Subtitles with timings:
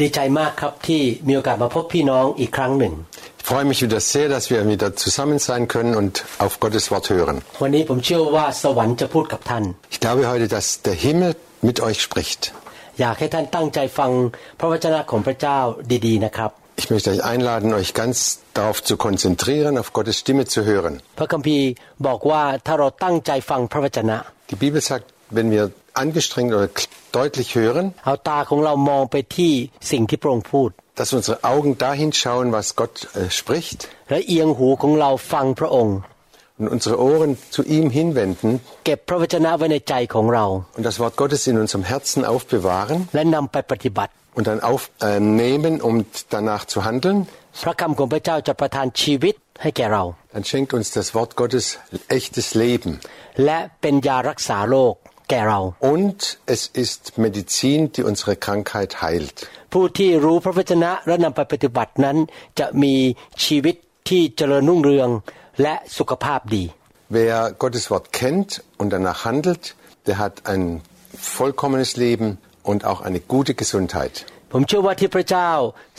[0.00, 2.94] ดีใจมากครับที่มีโอกาสมาพบพี่น้องอีกครั้งหนึ่ง
[3.40, 6.12] Ich freue mich wieder sehr, dass wir wieder zusammen sein können und
[6.44, 7.36] auf Gottes Wort hören.
[7.62, 11.30] วันนี้ผมเชื่อว่าสวรรค์จะพูดกับท่าน Ich glaube heute, dass der Himmel
[11.68, 12.42] mit euch spricht.
[13.00, 14.10] อยากให้ท่านตั้งใจฟัง
[14.60, 15.58] พระวจนะของพระเจ้า
[16.06, 16.50] ดีๆนะครับ
[16.82, 18.16] Ich möchte euch einladen, euch ganz
[18.58, 20.92] darauf zu konzentrieren, auf Gottes Stimme zu hören.
[21.18, 21.66] พระคัมภีร์
[22.06, 24.16] บอกว่าถ้าเราตั้งใจฟังพระวจนะ
[24.52, 25.04] Die Bibel sagt,
[25.36, 25.64] wenn wir
[25.97, 26.69] angestrengt oder
[27.11, 27.93] deutlich hören.
[30.95, 33.87] Dass unsere Augen dahin schauen, was Gott äh, spricht.
[36.59, 38.61] Und unsere Ohren zu ihm hinwenden.
[40.75, 43.07] Und das Wort Gottes in unserem Herzen aufbewahren.
[44.33, 47.27] Und dann aufnehmen, äh, um danach zu handeln.
[50.33, 51.77] Dann schenkt uns das Wort Gottes
[52.07, 52.99] echtes Leben.
[55.26, 55.60] และเป็นยารักษาโรคแก่เรา
[55.94, 56.18] Und
[56.54, 59.36] es ist Medizin, die unsere Krankheit heilt.
[59.72, 62.16] ผู้ที่รู้พระวจนะและนำไปปฏิบัตินั้น
[62.60, 62.94] จะมี
[63.44, 63.76] ชีวิต
[64.08, 65.08] ที่เจริญรุ่งเรือง
[65.62, 66.64] และสุขภาพดี
[67.18, 69.64] Wer Gottes Wort kennt und danach handelt,
[70.08, 70.62] der hat ein
[71.38, 72.28] vollkommenes Leben
[72.70, 74.14] und auch eine gute Gesundheit.
[74.52, 75.50] ผมเชื่อว่าที่พระเจ้า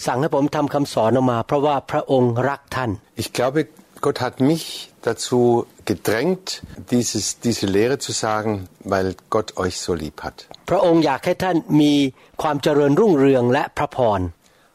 [0.05, 3.59] สั่งให้ผมทำคำสอนออกมา เพราะว่าพระองค์รักท่าน Ich glaube,
[4.05, 4.65] Gott hat mich
[5.07, 5.39] dazu
[5.88, 10.46] gedrängt, dieses, diese Lehre zu sagen, weil Gott euch so lieb hat.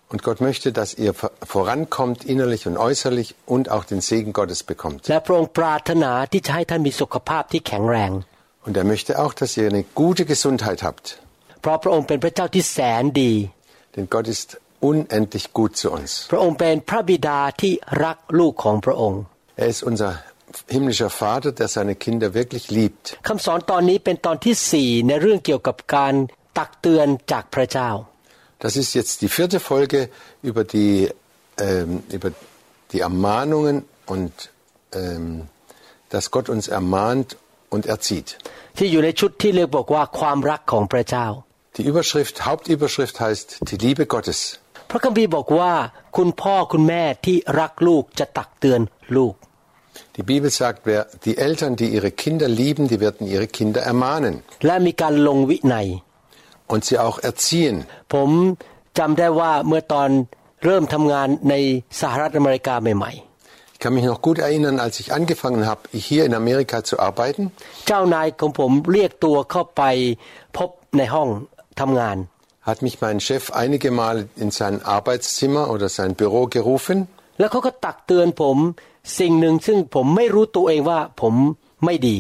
[0.10, 5.08] Und Gott möchte, dass ihr vorankommt, innerlich und äußerlich, und auch den Segen Gottes bekommt.
[8.66, 11.20] Und er möchte auch, dass ihr eine gute Gesundheit habt.
[13.96, 16.28] Denn Gott ist unendlich gut zu uns.
[19.56, 20.20] Er ist unser
[20.69, 23.05] himmlischer Vater, der seine Kinder wirklich liebt.
[23.29, 26.15] คำสอนตอนนี้เป็นตอนที่สี่ในเรื่องเกี่ยวกับการ
[26.59, 27.91] ตักเตือนจากพระเจ้า
[28.65, 30.01] Das ist jetzt die vierte Folge
[30.49, 30.95] über die,
[31.67, 32.31] ähm, über
[32.93, 33.77] die Ermahnungen
[34.15, 34.33] und
[35.01, 35.49] ähm,
[36.13, 37.29] dass Gott uns ermahnt
[37.75, 38.29] und erzieht.
[38.79, 41.27] ที่อยู่ในชุดที่เรียกบอกว่าความรักของพระเจ้า
[41.77, 44.41] Die Überschrift, Hauptüberschrift heißt die Liebe Gottes.
[44.91, 45.73] พระคัมภีร์บอกว่า
[46.17, 48.81] คุณพ่อคุณแม่ที่รักลูกจะตักเตือน
[49.17, 49.35] ลูก
[50.17, 54.35] Die Bibel sagt, wer, die Eltern, die ihre Kinder lieben, die werden ihre Kinder ermahnen
[54.67, 55.87] และมีการลงวินัย
[56.73, 57.77] und sie auch erziehen.
[58.15, 58.31] ผม
[58.99, 60.09] จำได้ว่าเมื่อตอน
[60.65, 61.55] เริ่มทำงานใน
[62.01, 63.13] สหรัฐอเมริกาใหม่
[63.75, 67.43] Ich kann mich noch gut erinnern, als ich angefangen habe, hier in Amerika zu arbeiten,
[67.67, 69.83] ๆ เจ้านายของผมเรียกตัวเข้าไป
[70.57, 71.29] พบในห้อง
[71.81, 72.17] ทำงาน
[72.69, 76.99] hat mich mein Chef einige Mal in sein Arbeitszimmer oder sein Büro gerufen
[77.39, 78.57] แล้วเขาก็ตักเตือนผม
[79.19, 81.35] สิ่งหนึ่งซึ่งผมไม่รู้ตัวเองว่าผม
[81.85, 82.17] ไม่ดี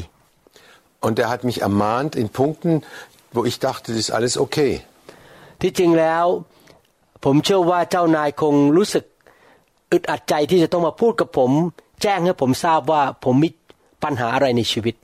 [1.07, 2.73] und er hat mich ermahnt in Punkten,
[3.37, 4.73] wo ich dachte, das ist alles okay.
[5.61, 6.25] ที่จริงแล้ว
[7.25, 9.05] ผมเชื่อว่าเจ้านายคงรู้สึก
[9.93, 11.51] อึดอัดใจที่จะต้องมาพูดกับผม
[12.03, 13.51] แจ้งให้ผมทราบว่าผมมี
[14.03, 14.95] ปัญหาอะไรในชีวิต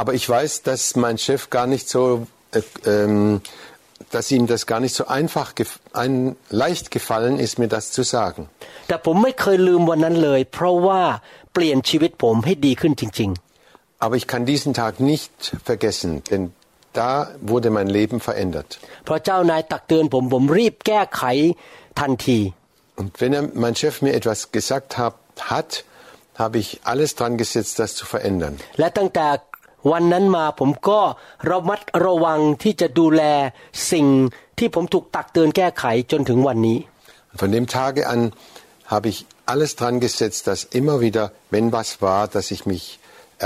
[0.00, 2.02] Aber ich weiß, dass mein Chef gar nicht so,
[2.58, 2.62] äh,
[2.92, 3.40] ähm,
[4.10, 8.02] dass ihm das gar nicht so einfach, gef ein, leicht gefallen ist, mir das zu
[8.02, 8.42] sagen.
[8.88, 11.02] แต่ผมไม่เคยลืมวันนั้นเลย เพราะว่า
[11.54, 13.30] เปลี่ยนชีวิตผมให้ดีขึ้นจริง
[14.04, 15.34] Aber ich kann diesen Tag nicht
[15.70, 16.42] vergessen, denn
[17.00, 17.10] da
[17.50, 18.70] wurde mein Leben verändert.
[18.88, 21.22] ๆ เพราะเจ้านายตักเตือนผมผมรีบแก้ไข
[22.00, 22.38] ทันที
[23.00, 25.14] Und wenn er, mein Chef mir etwas gesagt hab,
[25.52, 25.70] hat,
[26.42, 28.54] habe ich alles dran gesetzt, das zu verändern.
[28.78, 29.26] และตั้งแต่
[29.91, 30.99] วันนั้นมาผมก็
[31.49, 33.23] ระมัดระวังที่จะดูแล
[33.91, 34.07] สิ่ง
[34.57, 36.79] ที่ผมถูกตักเตือนแก้ไขจนถึงวันนี้
[37.31, 38.21] Und von dem Tage an
[38.93, 42.83] habe ich alles dran gesetzt, dass immer wieder, wenn was war, dass ich mich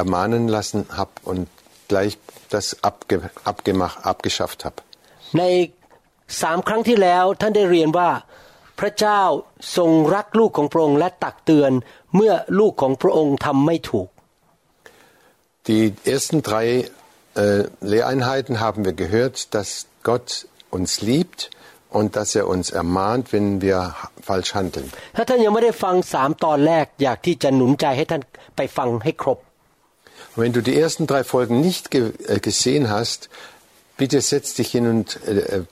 [0.02, 1.48] ermahnen lassen habe und
[1.88, 2.18] gleich
[2.50, 3.16] das abge,
[3.52, 4.78] abgemacht, abgeschafft habe.
[5.38, 5.44] ใน
[6.42, 8.10] สามครั้งที่แล้วท่านได้เรียนว่า
[8.80, 9.22] พระเจ้า
[9.78, 11.72] ทรงรักลูกของพระองค์และตักเตือน
[12.16, 14.08] เมื่อลูกของพระองค์ทำไม่ถูก
[15.69, 16.67] Die ersten drei
[17.35, 21.51] äh, Lehreinheiten haben wir gehört, dass Gott uns liebt
[21.91, 23.95] und dass er uns ermahnt, wenn wir
[24.29, 24.87] falsch handeln.
[25.17, 28.23] ถ้าท่านยังไม่ได้ฟังสามตอนแรกอยากที่จะหนุนใจให้ท่าน
[28.57, 29.39] ไปฟังให้ครบ
[30.33, 32.01] Und wenn du die ersten drei Folgen nicht ge
[32.33, 33.21] äh, gesehen hast,
[34.01, 35.63] bitte setz dich hin und äh,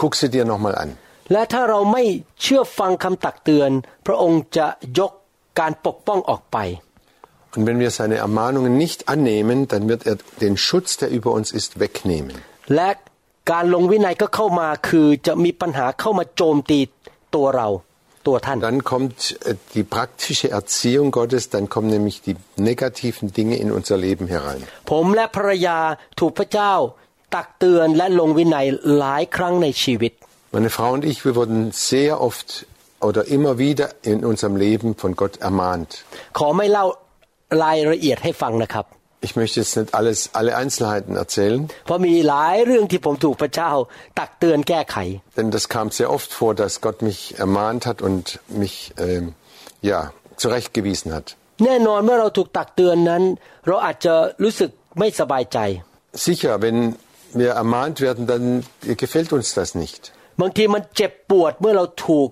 [0.00, 0.90] guck sie dir nochmal an.
[1.32, 2.02] และถ้าเราไม่
[2.42, 3.70] เชื่อฟังคำตักเตือน
[4.06, 4.66] พระองค์จะ
[4.98, 5.12] ยก
[5.60, 6.58] การปกป้องออกไป
[7.56, 11.48] Und wenn wir seine Ermahnungen nicht annehmen, dann wird er den Schutz, der über uns
[11.58, 12.34] ist, wegnehmen.
[12.74, 12.90] และ
[13.52, 16.78] การลงวินัยก็เข้ามาคือจะมีปัญหาเข้ามาโจมตี
[17.34, 17.68] ตัวเรา
[18.26, 19.18] ตัวท่าน Dann kommt
[19.48, 22.36] äh, die praktische Erziehung Gottes, dann kommen nämlich die
[22.70, 24.60] negativen Dinge in unser Leben herein.
[24.90, 25.78] ผมและภรรยา
[26.20, 26.72] ถูกพระเจ้า
[27.34, 28.66] ตักเตือนและลงวินัย
[28.98, 30.12] หลายครั้งในชีวิต
[30.56, 31.60] Meine Frau und ich, wir wurden
[31.90, 32.48] sehr oft
[33.08, 35.90] oder immer wieder in unserem Leben von Gott ermahnt.
[36.38, 36.86] ขอไม่เล่า
[37.62, 38.86] รายละเอียดให้ฟังนะครับ
[39.26, 43.70] Ich möchte jetzt nicht alles, alle Einzelheiten erzählen, เพราะมีหลายเรื่องที่ผมถูกพระเจ้า
[44.18, 44.96] ตักเตือนแก้ไข
[45.38, 48.24] denn das kam sehr oft vor, dass Gott mich ermahnt hat und
[48.62, 48.74] mich
[49.06, 49.24] ähm,
[49.90, 49.98] ja,
[50.42, 51.26] zurechtgewiesen hat.
[51.64, 53.22] แน่นอนเมื่อเราถูกตักเตือนนั้น
[53.66, 55.58] เราอาจจะรู้สึกไม่สบายใจ
[56.28, 56.78] Sicher, wenn
[57.40, 58.44] wir ermahnt werden, dann
[59.02, 60.02] gefällt uns das nicht.
[60.40, 62.28] บางทีมันเจ็บปวดเมื่อเราถูก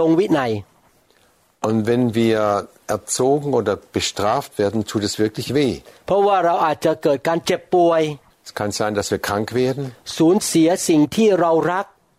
[0.00, 0.50] ลงวินัย
[1.63, 5.79] und wenn wir erzogen oder bestraft werden, tut es wirklich weh.
[8.45, 9.95] Es kann sein, dass wir krank werden.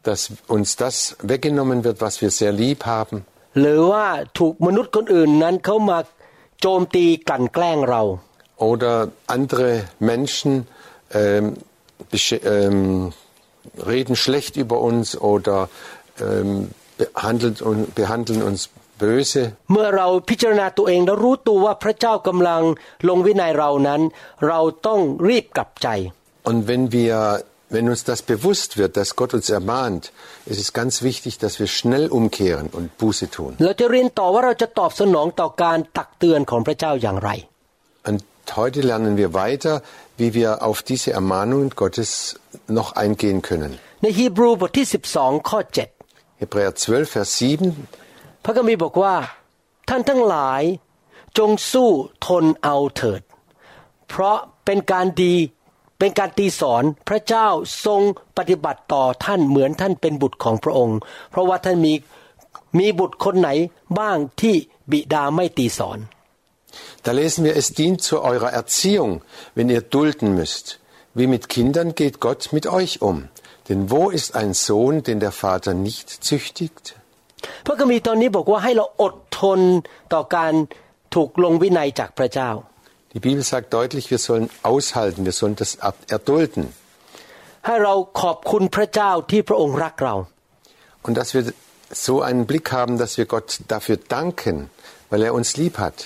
[0.02, 3.26] Dass uns das weggenommen wird, was wir sehr lieb haben.
[8.56, 10.66] Oder andere Menschen
[11.12, 11.56] ähm,
[12.30, 13.12] ähm,
[13.86, 15.68] reden schlecht über uns oder
[16.18, 16.70] ähm,
[17.94, 18.70] behandeln uns
[19.03, 19.41] böse.
[19.71, 22.63] เมื่อเราพิจารณาตัวเองแล้วรู้ตัวว่าพระเจ้ากำลัง
[23.09, 24.01] ลงวินัยเรานั้น
[24.47, 25.87] เราต้องรีบกลับใจ
[26.49, 27.15] Und wenn wir,
[27.75, 30.03] wenn uns das bewusst wird, dass Gott uns ermahnt,
[30.51, 33.51] ist es ganz wichtig, dass wir schnell umkehren und Buße tun.
[33.65, 37.31] เราจะเรียนต่อว่าเราจะตอบสนองต่อการตักเตือนของพระเจ้าอย่างไร
[38.09, 38.21] Und
[38.61, 39.73] heute lernen wir weiter,
[40.19, 42.09] wie wir auf diese Ermahnungen Gottes
[42.79, 43.71] noch eingehen können.
[44.03, 44.85] ในฮีบรูบทที่
[45.17, 45.59] 12 ข้อ
[46.41, 47.87] Hebräer 12, Vers 7.
[48.44, 49.14] พระคัมภีร์บอกว่า
[49.88, 50.62] ท่านทั้งหลาย
[51.38, 51.90] จงสู้
[52.26, 53.22] ทนเอาเถิด
[54.08, 55.34] เพราะเป็นการดี
[55.98, 57.46] เป็นการตีสอนพระเจ้า
[57.84, 58.00] ทรง
[58.36, 60.98] ปฏิบัติต่อท่านเหมือนท่านเป็นบุตรของพระองค์
[61.30, 61.92] เพราะว่าท่านมี
[62.78, 63.50] มีบุตรคนไหน
[63.98, 64.54] บ้างที่
[64.90, 65.98] บิดาไม่ตีสอน
[67.04, 69.22] Da lesen wir, es dient zu eurer Erziehung,
[69.54, 70.80] wenn ihr dulden müsst.
[71.14, 73.28] Wie mit Kindern geht Gott mit euch um.
[73.68, 76.96] Denn wo ist ein Sohn, den der Vater nicht züchtigt?
[77.66, 79.60] พระคัมภีร์ตอนนี้บอกว่าให้เราอดทน
[80.12, 80.52] ต่อการ
[81.14, 82.50] ถูกลงวินัยจากพระเจ้า
[83.16, 86.62] Die Bibel sagt deutlich, wir sollen aushalten, wir sollen das ab- erdulden.
[87.66, 90.14] ให้เราขอบคุณพระเจ้าที่พระองค์รักเรา
[91.06, 91.42] Und dass wir
[92.06, 94.56] so einen Blick haben, dass wir Gott dafür danken,
[95.10, 95.96] weil er uns lieb hat.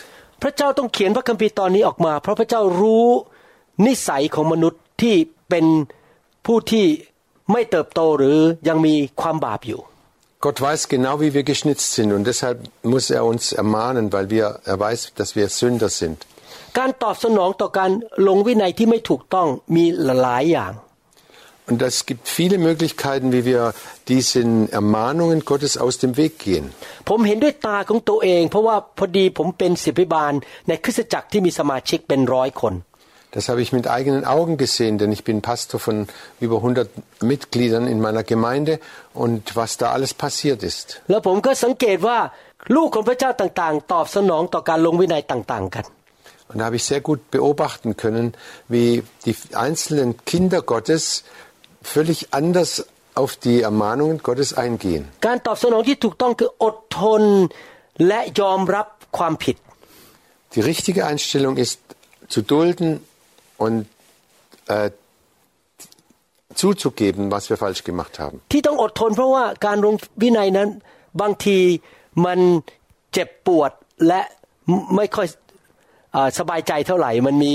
[0.42, 3.06] พระเจ้าต้องเขียนพระคัมภีร์ตอนนี้ออกมา เพราะพระเจ้ารู้
[3.86, 5.14] นิสัยของมนุษย์ที่
[5.50, 5.66] เป็น
[6.46, 6.86] ผู้ที่
[7.52, 8.38] ไม่เติบโตหรือ
[8.68, 9.80] ยังมีความบาปอยู่
[10.45, 14.59] Gott weiß genau, wie wir geschnitzt sind und deshalb muss er uns ermahnen, weil wir,
[14.65, 16.17] er weiß, dass wir Sünder sind.
[16.79, 17.91] การตอบสนองต่อการ
[18.27, 19.85] ลงวินัยที่ไม่ถูกต้องมี
[20.21, 20.73] หลายอย่าง
[21.69, 23.73] Und es gibt viele Möglichkeiten, wie wir
[24.09, 26.65] diesen Ermahnungen Gottes aus dem Weg gehen.
[27.09, 30.33] ผมเห็นด้วยตาของตัวเอง เพราะว่าพอดีผมเป็นศิบิบาล
[30.67, 32.73] ในคริสตจักรที่มีสมาชิกเป็นร้อยคน
[33.30, 36.08] das habe ich mit eigenen Augen gesehen, denn ich bin Pastor von
[36.40, 36.88] über 100
[37.20, 38.80] Mitgliedern in meiner Gemeinde
[39.12, 41.02] und was da alles passiert ist.
[46.48, 48.32] Und da habe ich sehr gut beobachten können,
[48.68, 51.24] wie die einzelnen Kinder Gottes
[51.82, 55.08] völlig anders auf die Ermahnungen Gottes eingehen.
[60.54, 61.80] Die richtige Einstellung ist
[62.28, 63.00] zu dulden
[63.63, 63.75] und
[64.67, 64.89] äh,
[66.61, 68.35] zuzugeben, was wir falsch gemacht haben.
[68.51, 70.69] ที่ต้องอดทนเพราะว่าการลงวินัยนั้น
[71.21, 71.57] บางที
[72.25, 72.39] มัน
[73.13, 73.71] เจ็บปวด
[74.07, 74.21] และ
[74.95, 75.27] ไม่ค่อย
[76.13, 77.53] เอ่อสบายใจเท่าไหร่ มันมี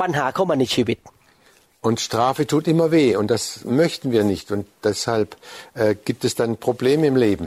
[0.00, 0.98] ปัญหาเข้ามาในชีวิต
[1.88, 3.42] Und Strafe tut immer weh und das
[3.82, 5.28] möchten wir nicht und deshalb
[5.74, 7.46] äh, gibt es dann Probleme im Leben.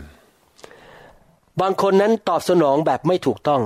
[1.61, 3.61] บางคนนั้นตอบสนองแบบไม่ถูกต้อง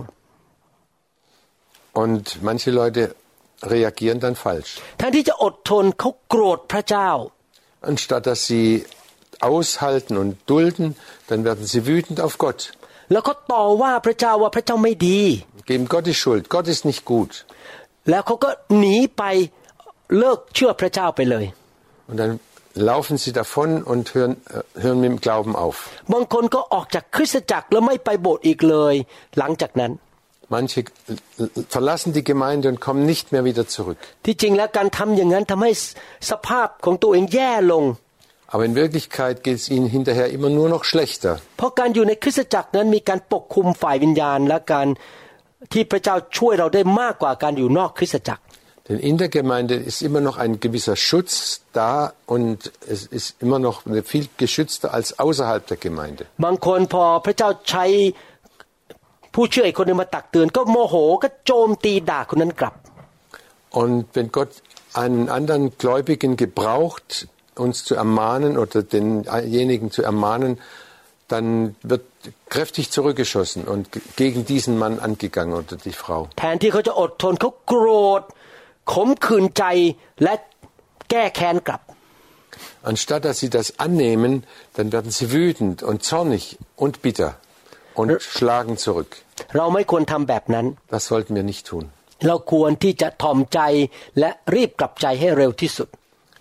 [2.01, 3.01] Und manche Leute
[3.70, 4.80] reagieren dann falsch.
[7.82, 8.84] Anstatt dass sie
[9.40, 10.96] aushalten und dulden,
[11.28, 12.72] dann werden sie wütend auf Gott.
[15.66, 16.48] Geben Gott die Schuld.
[16.48, 17.44] Gott ist nicht gut.
[22.08, 22.40] Und dann
[22.74, 25.88] laufen sie davon und hören, äh, hören mit dem Glauben auf.
[30.49, 33.99] บางคนก็ออกจากคริสตจักรแล้วไม่ไปโบสถ์อีกเลย หลังจากนั้น Manche äh, verlassen die Gemeinde und kommen nicht mehr wieder zurück.
[34.23, 35.71] ที่จริงแล้วการทำอย่างนั้นทำให้
[36.29, 37.85] สภาพของตัวเองแย่ลง
[38.51, 41.33] Aber in Wirklichkeit geht es ihnen hinterher immer nur noch schlechter.
[41.57, 44.87] เพราะการอยู่ในคริสตจักรนั้นมีการปกคุมฝ่ายวิญญาณ และการ
[45.73, 48.41] ที่พระเจ้าช่วยเราได้มากกว่าการอยู่นอกคริสตจักร
[48.87, 51.93] Denn in der Gemeinde ist immer noch ein gewisser Schutz da
[52.35, 52.57] und
[52.93, 53.77] es ist immer noch
[54.11, 56.23] viel geschützter als außerhalb der Gemeinde.
[56.45, 57.85] บางคนพอพระเจ้าใช้
[59.33, 62.75] ผู้เชื่ออีกคนหนึงมาตักเตือน ก็โมโหก็โจมตีด่าคนนั้นกลับ
[63.81, 64.53] Und wenn Gott
[65.03, 67.27] einen anderen Gläubigen gebraucht,
[67.65, 70.59] uns zu ermahnen oder denjenigen zu ermahnen,
[71.27, 72.05] dann wird
[72.49, 76.21] kräftig zurückgeschossen und gegen diesen Mann angegangen oder die Frau.
[76.39, 77.87] แทนที่เขาจะอดทนเขาโกร
[78.19, 78.21] ธ
[78.91, 79.63] ขมขื่นใจ
[80.23, 80.33] และ
[81.09, 81.81] แก้แค้นกลับ
[82.91, 84.31] Anstatt dass sie das annehmen,
[84.75, 86.43] dann werden sie wütend und zornig
[86.83, 87.29] und bitter
[87.99, 89.11] und schlagen zurück.
[89.57, 91.83] เราไม่ควรทำแบบนั้น Das sollten wir nicht tun.
[92.27, 93.59] เราควรที่จะถ่อมใจ
[94.19, 95.87] และรีบกลับใจให้เร็วที่สุด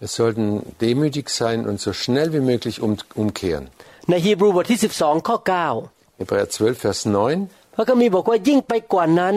[0.03, 0.47] Wir sollten
[0.87, 2.93] demütig sein und so schnell wie möglich um,
[3.23, 3.65] umkehren.
[4.11, 5.37] ในฮีบรูบทที่ 12 ข้อ
[5.81, 7.01] 9 Hebräer 12, Vers
[7.39, 7.75] 9.
[7.75, 9.35] พระคัมภีร์บอกว่ายิ่งไปกว่านั้น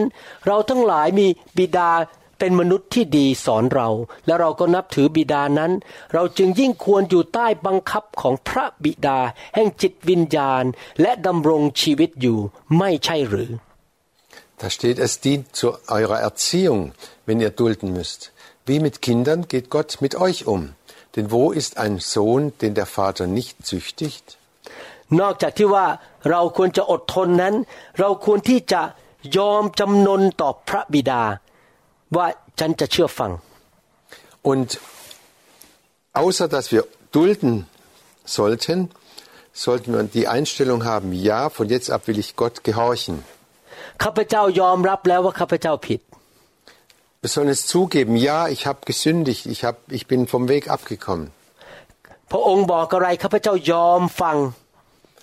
[0.47, 1.27] เราทั้งหลายมี
[1.57, 1.89] บิดา
[2.38, 3.88] เป็นมนุษย์ที่ดีสอนเรา
[4.26, 5.72] และเราก็นับถือบิดานั้น
[6.14, 9.18] เราจึงยิ่งควรอยู่ใต้บังคับของพระบิดา
[9.54, 10.64] แห่งจิตวิญญาณ
[11.00, 12.38] และดำรงชีวิตอยู่
[12.78, 13.50] ไม่ใช่หรือ
[14.62, 16.92] Da steht, es dient zu eurer Erziehung,
[17.26, 18.20] wenn ihr dulden müsst.
[18.68, 20.62] Wie mit Kindern geht Gott mit euch um.
[21.14, 24.26] Denn wo ist ein Sohn, den der Vater nicht züchtigt?
[25.20, 25.86] นอกจากที่ว่า
[26.30, 27.54] เราควรจะอดทนนั้น
[27.98, 28.82] เราควรที่จะ
[29.36, 31.22] ยอมจำนนต่อพระบิดา
[32.15, 32.27] ว่า
[32.59, 33.31] ฉันจะเชื่อฟัง
[34.51, 34.69] Und
[36.23, 37.53] außer dass wir dulden
[38.37, 38.89] sollten,
[39.53, 43.15] sollten wir die Einstellung haben, ja, von jetzt ab will ich Gott gehorchen.
[44.03, 46.01] ข้าพเจ้ายอมรับแล้วว่าข้าพเจ้าผิด
[47.21, 51.27] Wir sollen es zugeben, ja, ich habe gesündigt, ich, hab, ich bin vom Weg abgekommen.
[52.31, 54.37] พระองค์บอกอะไรข้าพเจ้ายอมฟัง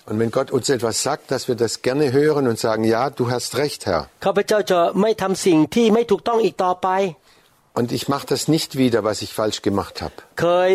[0.09, 3.29] Und wenn Gott uns etwas sagt, dass wir das gerne hören und sagen, ja, du
[3.33, 4.01] hast recht, Herr.
[4.25, 6.89] ข้าพเจ้าจะไม่ทำสิ่งที่ไม่ถูกต้องอีกต่อไป
[7.79, 10.15] Und ich mache das nicht wieder, was ich falsch gemacht habe.
[10.41, 10.71] เคย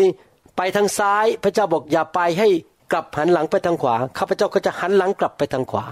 [0.57, 2.47] ไปทางซ้าย พระเจ้าบอกอย่าไปให้
[2.91, 5.85] กลับหันหลังไปทางขวา ข้าพเจ้าก็จะหันหลังกลับไปทางขวา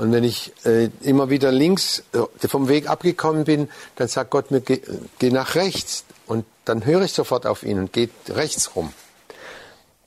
[0.00, 3.60] Und wenn ich äh, immer wieder links äh, vom Weg abgekommen bin,
[3.96, 4.80] dann sagt Gott mir, geh,
[5.20, 6.04] geh nach rechts.
[6.26, 8.88] Und dann höre ich sofort auf ihn und geht rechts rum.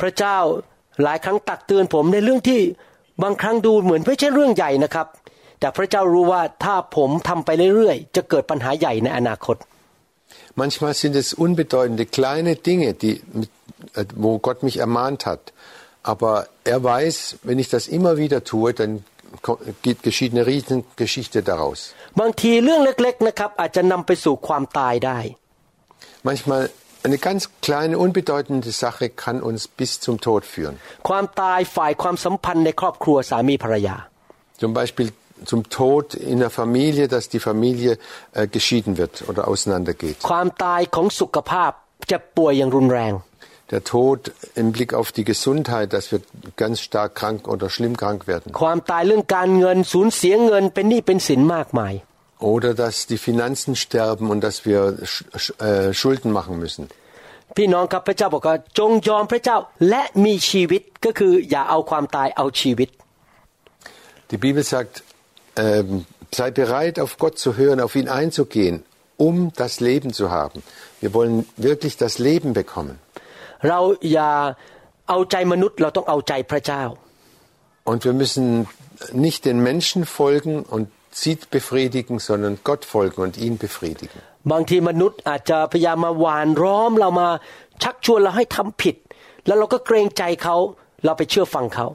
[0.02, 0.38] พระเจ้า
[1.05, 2.61] หลายครั้งตักเตือนผมในเรื่องที่
[3.23, 5.07] บางครั้งดูเหมือนไม่ใช่เรื่องใหญ่นะครับ
[5.61, 9.57] แต่พระเจ้ารู้ว่าถ้าผมทำไปเรื่อยๆ จะเกิดปัญหาใหญ่ในอนาคต
[10.61, 13.51] Manchmal sind es unbedeutende kleine Dinge, die, mit,
[13.95, 15.43] äh, wo Gott mich ermahnt hat.
[16.13, 16.33] Aber
[16.65, 17.17] er weiß,
[17.47, 18.93] wenn ich das immer wieder tue, dann
[19.47, 21.79] ko- geht, geschieht eine Riesengeschichte daraus.
[22.21, 25.19] บางทีเรื่องเล็กๆนะครับอาจจะนำไปสู่ความตายได้
[26.27, 26.63] Manchmal
[27.06, 30.76] eine ganz kleine, unbedeutende Sache kann uns bis zum Tod führen.
[31.10, 33.96] ความตายฝ่ายความสัมพันธ์ในครอบครัวสามีภรรยา
[34.64, 35.08] Zum Beispiel
[35.52, 37.92] zum Tod in der Familie, dass die Familie
[38.34, 40.18] äh, geschieden wird oder auseinandergeht.
[40.30, 41.72] ความตายของสุขภาพ
[42.10, 43.14] เจะป่วยอย่างรุนแรง
[43.74, 44.20] Der Tod
[44.62, 46.20] im Blick auf die Gesundheit, dass wir
[46.64, 48.48] ganz stark krank oder schlimm krank werden.
[48.62, 51.94] ความตายเรื่องการเงินสูญเสียเงินเป็นหนี้เป็นสินมากมาย
[52.40, 56.86] Oder dass die Finanzen sterben und dass wir Sch Sch äh, Schulden machen müssen.
[57.58, 59.58] พี่น้องครับพระเจ้าบอกว่าจงยอมพระเจ้า
[59.90, 62.90] และมีชีวิตก็คืออย่าเอาความตายเอาชีวิต
[64.32, 64.94] Die Bibel sagt,
[65.56, 66.06] ähm,
[66.40, 68.84] sei bereit, auf Gott zu hören, auf ihn einzugehen,
[69.18, 70.64] um das Leben zu haben.
[71.00, 72.96] Wir wollen wirklich das Leben bekommen.
[73.70, 73.80] เรา
[74.14, 74.32] อย่า
[75.10, 76.84] เอาใจมนุษย์เราต้องเอาใจพระเจ้า
[77.90, 78.46] Und wir müssen
[79.26, 80.86] nicht den Menschen folgen und
[81.20, 84.20] sie befriedigen, sondern Gott folgen und ihn befriedigen.
[84.52, 87.28] บางทีมนุษย์อาจจะพยายามมาหวานร้อมเรามา
[87.84, 88.96] ชักชวนเราให้ทำผิด
[89.46, 90.56] แล้วเราก็เกรงใจเขา
[91.06, 91.88] เราไปเชื่อฟังเขา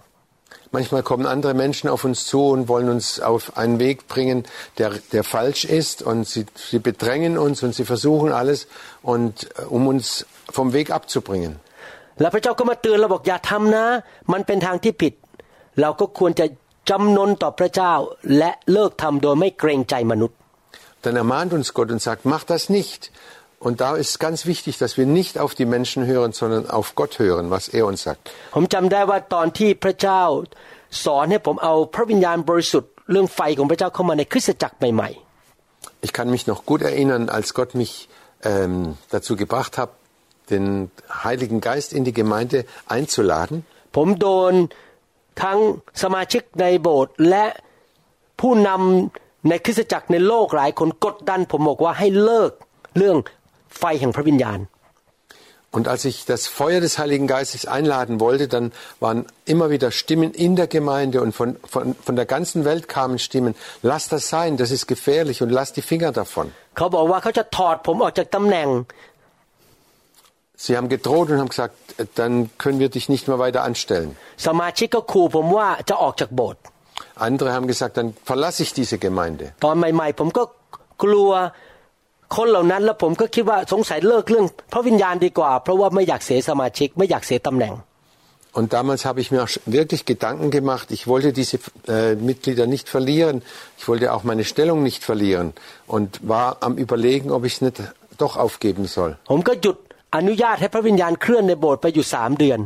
[0.72, 4.44] Manchmal kommen andere Menschen auf uns zu und wollen uns auf einen Weg bringen,
[4.78, 8.68] der, der falsch ist und sie, sie bedrängen uns und sie versuchen alles,
[9.02, 10.26] und, äh, um uns
[10.56, 11.52] vom Weg abzubringen.
[12.20, 12.46] แล้วพระเ
[16.84, 17.94] จ้าก็มาเตือนเราบอกอย่าทำนะ มันเป็นทางที่ผิด เราก็ควรจะจำนนต่อพระเจ้า
[18.38, 20.36] และเลิกทำโดยไม่เกรงใจมนุษย์
[21.04, 23.00] Dann ermahnt uns Gott und sagt, mach das nicht.
[23.66, 27.18] Und da ist ganz wichtig, dass wir nicht auf die Menschen hören, sondern auf Gott
[27.18, 28.22] hören, was er uns sagt.
[28.54, 30.22] ผมจำได้ว่าตอนที่พระเจ้า
[31.04, 35.10] สอนให้ผมเอาพระวิญญาณบริสุทธิ์เรื่องไฟของพระเจ้าเข้ามาในคริสตจักรใหม่
[36.06, 37.92] Ich kann mich noch gut erinnern, als Gott mich
[38.50, 39.90] ähm, dazu gebracht hat,
[40.52, 40.90] den
[41.24, 42.58] Heiligen Geist in die Gemeinde
[42.96, 43.56] einzuladen.
[43.78, 44.54] ๆ ผมโดน
[45.42, 45.58] ทั้ง
[46.02, 47.46] สมาชิกในโบสถ์และ
[48.40, 52.52] ผู้นำในคริสตจักรในโลกหลายคนกดดัน ผมบอกว่าให้เลิก
[52.96, 53.16] เรื่อง
[53.78, 54.60] ไฟแห่งพระวิญญาณ
[55.72, 60.32] Und als ich das Feuer des Heiligen Geistes einladen wollte, dann waren immer wieder Stimmen
[60.34, 64.56] in der Gemeinde und von, von, von der ganzen Welt kamen Stimmen, lass das sein,
[64.56, 66.52] das ist gefährlich und lass die Finger davon.
[70.64, 74.10] Sie haben gedroht und haben gesagt, äh, dann können wir dich nicht mehr weiter anstellen.
[74.46, 76.62] สมาชิกก็ขู่ผมว่าจะออกจากโบสถ์
[77.28, 79.44] Andere haben gesagt, dann verlasse ich diese Gemeinde.
[79.64, 80.42] ตอนใหม่ๆ ผมก็
[81.04, 81.30] กลัว
[82.36, 87.74] คนเหล่านั้นแล้วผมก็คิดว่าสงสัยเลิกเรื่องพระวิญญาณดีกว่า เพราะว่าไม่อยากเสียสมาชิก ไม่อยากเสียตำแหน่ง
[88.58, 90.86] Und damals habe ich mir auch wirklich Gedanken gemacht.
[90.90, 93.42] Ich wollte diese äh, Mitglieder nicht verlieren.
[93.78, 95.52] Ich wollte auch meine Stellung nicht verlieren
[95.86, 97.76] und war am Überlegen, ob ich es nicht
[98.18, 99.10] doch aufgeben soll.
[99.30, 99.76] ผมก็หยุด
[100.16, 102.60] อนุญาตให้พระวิญญาณเคลื่อนในโบสถ์ไปอยู่สามเดือน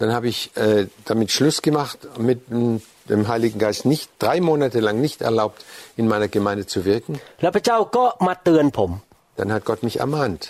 [0.00, 1.98] Dann habe ich äh, damit Schluss gemacht,
[2.30, 2.76] mit mm,
[3.10, 5.58] dem Heiligen Geist nicht drei Monate lang nicht erlaubt,
[6.00, 7.12] in meiner Gemeinde zu wirken.
[7.42, 8.90] แล้วพระเจ้าก็มาเตือนผม
[9.38, 10.42] Dann hat Gott mich ermahnt.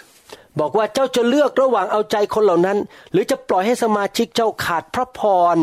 [0.61, 2.79] บอกว่าเจ้าจะเลือกระหว่างเอาใจคนเหล่านั้น
[3.13, 5.21] หรือจะปล่อยให้สมาชิกเจ้าขาดพระพ
[5.55, 5.57] ร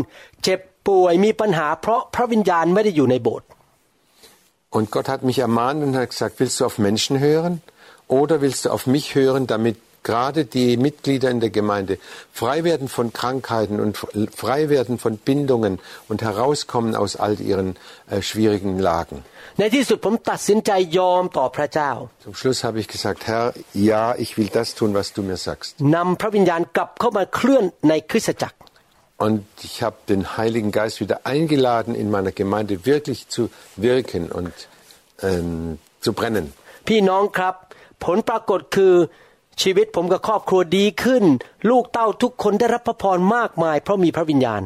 [0.43, 3.47] เจ็บป่วยมีปัญหา เพราะพระวิญญาณไม่ได้อยู่ในโบสถ์
[4.75, 7.53] Und Gott hat mich ermahnt und hat gesagt, willst du auf Menschen hören
[8.19, 11.93] oder willst du auf mich hören, damit gerade die Mitglieder in der Gemeinde
[12.31, 13.93] frei werden von Krankheiten und
[14.43, 17.69] frei werden von Bindungen und herauskommen aus all ihren
[18.09, 19.19] äh, schwierigen Lagen.
[19.59, 21.91] ในที่สุดผมตัดสินใจยอมต่อพระเจ้า
[22.25, 23.45] Zum Schluss habe ich gesagt, Herr,
[23.91, 25.69] ja, ich will das tun, was du mir sagst.
[25.95, 28.57] นำพระวิญญาณกลับเข้ามาเคลื่อนในคริสตจักร
[29.25, 33.41] Und ich habe den Heiligen Geist wieder eingeladen, in meiner Gemeinde wirklich zu
[33.87, 34.53] wirken und
[35.27, 36.45] ähm, zu brennen.
[36.87, 37.55] พี่น้องครับ
[38.05, 38.93] ผลปรากฏคือ
[39.61, 41.23] ชีวิตผมกับครอบครัวดีขึ้น
[41.69, 44.63] ลูกเต้าทุกคนได้รับพระพรมากมาย เพราะมีพระวิญญาณ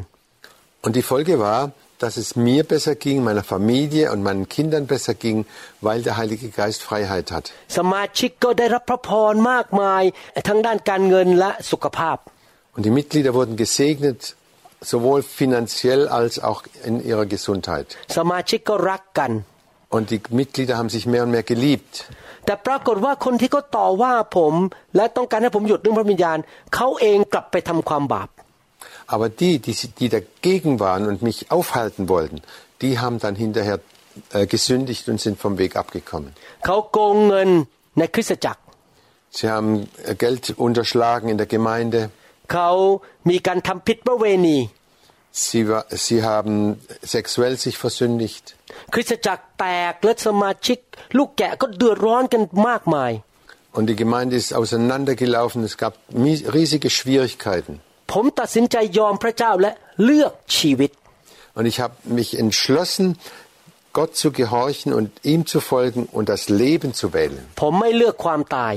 [0.86, 1.62] Und die Folge war,
[2.04, 5.46] dass es mir besser ging, meiner Familie und meinen Kindern besser ging,
[5.88, 7.46] weil der Heilige Geist Freiheit hat.
[7.78, 10.04] สมาชิกก็ได้รับพระพรมากมาย
[10.48, 12.18] ทั้งด้านการเงินและสุขภาพ
[12.76, 14.20] Und die Mitglieder wurden gesegnet,
[14.92, 17.88] sowohl finanziell als auch in ihrer Gesundheit.
[18.18, 19.32] สมาชิกก็รักกัน
[19.96, 21.94] Und die Mitglieder haben sich mehr und mehr geliebt.
[22.46, 24.54] แต่ปรากฏว่าคนที่เขาต่อว่าผม
[24.96, 26.38] และต้องการให้ผมหยุดเรื่องพระวิญญาณ
[26.76, 28.30] เขาเองกลับไปทำความบาป
[29.14, 32.38] Aber die, die, die dagegen waren und mich aufhalten wollten,
[32.82, 33.78] die haben dann hinterher
[34.32, 36.30] äh, gesündigt und sind vom Weg abgekommen.
[36.66, 37.50] เขาโกงเงิน
[37.98, 38.62] ในคริสตจักร
[39.38, 39.70] Sie haben
[40.10, 42.00] äh, Geld unterschlagen in der Gemeinde.
[42.54, 42.70] เขา
[43.30, 44.58] มีการทำผิดประเวณี
[45.46, 46.56] Sie, wa- sie haben
[47.16, 48.46] sexuell sich versündigt.
[48.94, 50.80] คริสตจักรแตกและสมาชิก
[51.18, 53.12] ลูกแกะก็เดือดร้อนกันมากมาย
[53.78, 55.60] Und die Gemeinde ist auseinandergelaufen.
[55.70, 57.74] Es gab mies- riesige Schwierigkeiten.
[58.14, 59.72] ผมตัดสินใจยอมพระเจ้าและ
[60.04, 60.92] เลือกชีวิต
[61.58, 63.06] Und ich habe mich entschlossen,
[63.98, 67.44] Gott zu gehorchen und ihm zu folgen und das Leben zu wählen.
[67.62, 68.74] ผมไม่เลือกความตาย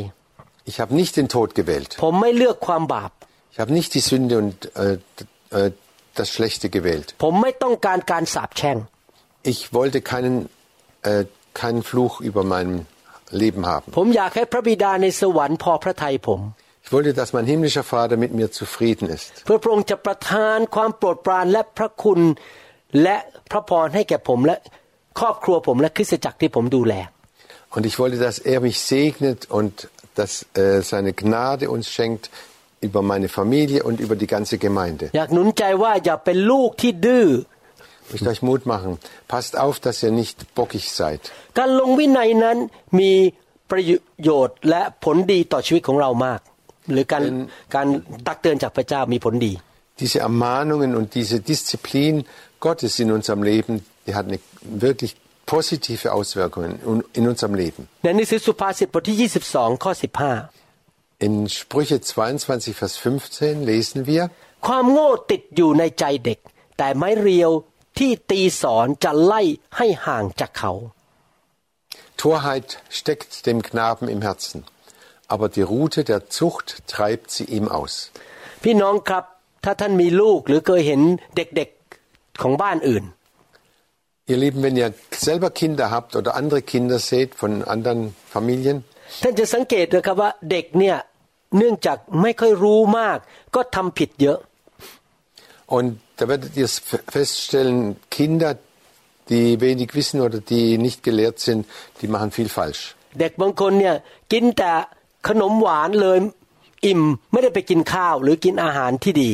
[0.70, 1.90] Ich habe nicht den Tod gewählt.
[2.04, 3.10] ผมไม่เลือกความบาป
[3.52, 5.26] Ich habe nicht die Sünde und äh, d-
[5.58, 5.70] äh,
[6.18, 7.08] das Schlechte gewählt.
[7.24, 8.78] ผมไม่ต้องการการสาปแช่ง
[9.52, 10.36] Ich wollte keinen,
[11.02, 11.24] äh,
[11.60, 12.76] keinen Fluch über meinem
[13.42, 13.86] Leben haben.
[13.98, 16.40] ผมอยากให้พระบิดาในสวรรค์พอพระทัยผม
[16.86, 19.26] Ich wollte, dass mein himmlischer Vater mit mir zufrieden ist.
[19.44, 22.20] เพื่อพระองค์จะประทานความโปรดปรานและพระคุณ
[23.02, 23.16] และ
[23.50, 24.56] พระพรให้แก่ผมและ
[25.18, 26.94] ครอบครัวผมและคริสตจักรที่ผมดูแล
[27.74, 29.72] Und ich wollte, dass er mich segnet und
[30.18, 32.24] dass äh, seine Gnade uns schenkt
[32.86, 35.04] über meine Familie und über die ganze Gemeinde.
[35.16, 37.26] อยากหนุนใจว่าอย่าเป็นลูกที่ดื้อ
[38.08, 38.90] Ich möchte euch Mut machen.
[39.34, 41.20] Passt auf, dass ihr nicht bockig seid.
[41.58, 42.56] การลงวินัยนั้น
[43.00, 43.12] มี
[43.70, 46.40] ประโยชน์และผลดีต่อชีวิตของเรามาก
[46.92, 47.24] หรือการ
[47.74, 47.86] การ
[48.26, 49.54] ตักเตือนจากพระเจ้ามีผลดี
[50.02, 52.14] Diese Ermahnungen und diese Disziplin
[52.66, 53.72] Gottes in unserem Leben,
[54.06, 54.40] die hat eine
[54.86, 55.12] wirklich
[55.54, 57.80] positive Auswirkungen in- in unserem Leben.
[58.04, 59.16] ในหนังสือสุภาษิตบทที่
[59.50, 59.92] 22 ข้อ
[61.26, 64.22] In Sprüche 22, Vers 15 lesen wir,
[67.98, 69.42] 15 ความโง่ติดอยู่ในใจเด็ก แต่ไม้เรียวที่ตีสอนจะไล่
[69.76, 70.72] ให้ห่างจากเขา
[72.16, 74.64] Torheit steckt dem Knaben im Herzen,
[75.28, 77.94] aber die Rute der Zucht treibt sie ihm aus.
[78.62, 79.24] พี่น้องครับ
[79.64, 81.00] ถ้าท่านมีลูกหรือเคยเห็น
[81.36, 83.04] เด็กๆของบ้านอื่น
[84.32, 84.90] Ihr Lieben, wenn ihr
[85.26, 88.00] selber Kinder habt oder andere Kinder seht von anderen
[88.34, 88.76] Familien,
[89.22, 90.96] ท่านจะสังเกตนะครับว่าเด็กเนี่ย
[91.58, 93.18] เนื่องจากไม่ค่อยรู้มาก
[93.54, 94.38] ก็ทำผิดเยอะ
[95.76, 97.78] und da werdet ihr es f- feststellen,
[98.16, 98.50] Kinder,
[99.30, 101.60] die wenig wissen oder die nicht gelehrt sind,
[102.00, 102.82] die machen viel falsch.
[103.20, 103.94] เด็กบางคนเนี่ย
[104.32, 104.72] กินแต่
[105.28, 106.18] ขนมหวานเลย
[106.86, 109.32] อิ่มไม่ได้ไปกินข้าวหรือกินอาหารที่ดี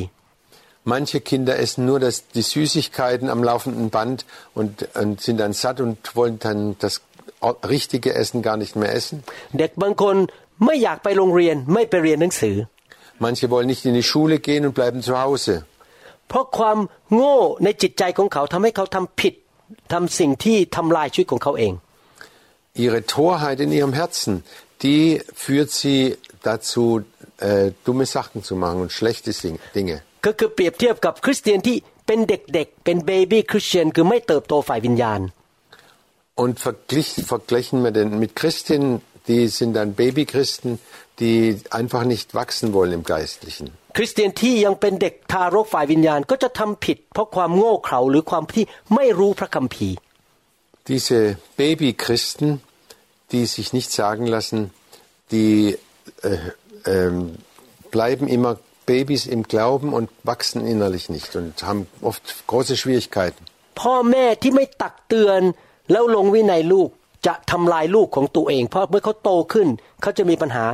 [0.94, 4.18] Manche Kinder essen nur das, die Süßigkeiten am laufenden Band
[4.58, 6.94] und, und sind dann satt und wollen dann das
[7.74, 9.16] richtige Essen gar nicht mehr essen.
[9.58, 10.16] เด็กบางคน
[10.64, 12.56] ไม่อยากไปโรงเรียนไม่ไปเรียนหนังสือ
[13.26, 15.52] Manche wollen nicht in die Schule gehen und bleiben zu Hause.
[16.28, 16.78] เพราะความ
[17.14, 19.34] โง่ในจิตใจของเขาทำให้เขาทำผิด
[19.92, 21.72] ทำสิ่งที่ทำลายชีวิตของเขาเอง
[22.84, 24.32] Ihre Torheit in ihrem Herzen,
[24.84, 25.02] die
[25.44, 26.00] führt sie
[26.48, 26.84] dazu,
[27.48, 29.96] äh, dumme Sachen zu machen und schlechte Sing- Dinge.
[30.26, 35.20] ก็คือเปรียบเทียบกับคริสเตียนที่เป็นเด็กๆ เป็นเบบี้คริสเตียนคือไม่เติบโตฝ่ายวิญญาณ
[36.42, 38.90] Und verglich, vergleichen wir den mit Christinnen,
[39.28, 40.70] die sind dann Babychristen,
[41.20, 41.38] die
[41.80, 43.66] einfach nicht wachsen wollen im Geistlichen.
[43.95, 49.95] คริสเตียนที่ยังเป็นเด็กทารกฝ่ายวิญญาณก็จะทำผิด เพราะความโง่เขลาหรือความที่ไม่รู้พระคัมภีร์
[50.91, 51.19] Diese
[51.61, 52.49] Babychristen,
[53.31, 54.59] die sich nicht sagen lassen,
[55.33, 55.55] die
[56.29, 56.37] äh,
[56.93, 57.17] ähm,
[57.95, 58.51] bleiben immer
[58.91, 63.41] Babys im Glauben und wachsen innerlich nicht und haben oft große Schwierigkeiten.
[63.81, 65.41] พ่อแม่ที่ไม่ตักเตือน
[65.91, 66.89] แล้วลงวินัยลูก
[67.27, 69.67] จะทำลายลูกของตัวเอง เพราะเมื่อเขาโตขึ้น
[70.01, 70.65] เขาจะมีปัญหา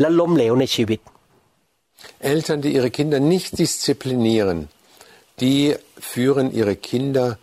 [0.00, 1.00] และล้มเหลวในชีวิต
[2.19, 4.69] Eltern, die ihre Kinder nicht disziplinieren,
[5.39, 7.37] die führen ihre Kinder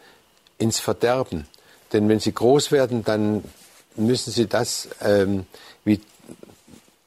[0.59, 1.47] ins Verderben.
[1.93, 3.45] Denn wenn sie groß werden, dann
[3.97, 5.47] müssen sie das, ähm,
[5.85, 6.01] wie,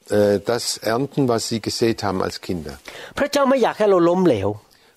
[0.10, 2.74] äh, das ernten, was sie gesät haben als Kinder.
[3.18, 4.50] พระเจ้าไม่อยากให้เราล้มเหลว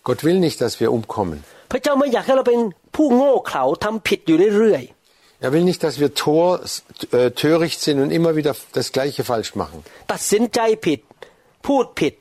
[0.08, 1.38] Gott will nicht, dass wir umkommen.
[1.72, 2.60] พระเจ้าไม่อยากให้เราเป็น
[2.96, 4.84] ผู้โง่เขลาทำผิดอยู่เรื่อย
[5.46, 6.48] Er will nicht, dass wir Tor,
[7.12, 9.78] äh, töricht sind und immer wieder das Gleiche falsch machen.
[9.94, 11.00] ๆ ตัดสินใจผิด
[11.66, 12.14] พูดผิด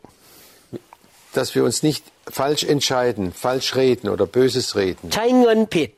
[1.38, 2.03] Dass wir uns nicht
[2.39, 5.05] falsch entscheiden, falsch reden oder Böses reden.
[5.15, 5.89] ใช้เงินผิด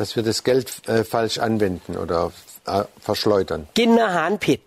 [0.00, 2.18] Dass wir das Geld äh, falsch anwenden oder
[2.66, 3.60] äh, verschleudern.
[3.78, 4.60] กินอาหารผิด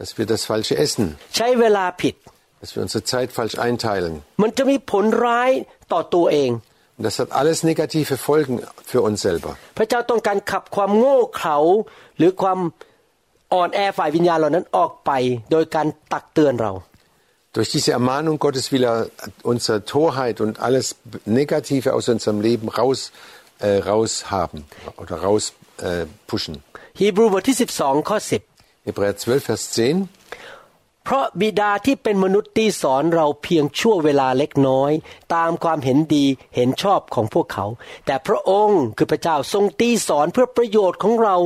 [0.00, 1.04] Dass wir das Falsche essen.
[1.36, 2.14] ใช้เวลาผิด
[2.60, 4.14] Dass wir unsere Zeit falsch einteilen.
[4.42, 5.50] มันจะมีผลร้าย
[5.92, 6.50] ต่อตัวเอง
[6.96, 8.54] Und das hat alles negative Folgen
[8.90, 9.52] für uns selber.
[9.78, 11.56] พระเจ้าต้องการขับความโง่เขลา
[12.18, 12.58] หรือความ
[13.54, 15.10] อ่อนแอฝ่ายวิญญาณเหล่านั้นออกไป
[15.50, 16.72] โดยการตักเตือนเรา
[17.54, 19.08] Durch diese Ermahnung Gottes will er
[19.42, 23.10] unsere Torheit und alles Negative aus unserem Leben raus,
[23.58, 26.62] äh, raus haben oder raus äh, pushen.
[27.00, 28.18] ฮีบรูบทที่ 12 ข้อ
[28.86, 29.76] Hebräer 12, Vers 10.
[29.76, 30.08] 10
[31.04, 34.92] เพราะบิดาที่เป็นมนุษย์ที่สอนเราเพียงชั่วเวลาเล็กน้อย
[35.34, 36.24] ตามความเห็นดี
[36.56, 37.66] เห็นชอบของพวกเขา
[38.06, 41.36] แต่พระองค์คือพระเจ้าทรงตีสอนเพื่อประโยชน์ของเรา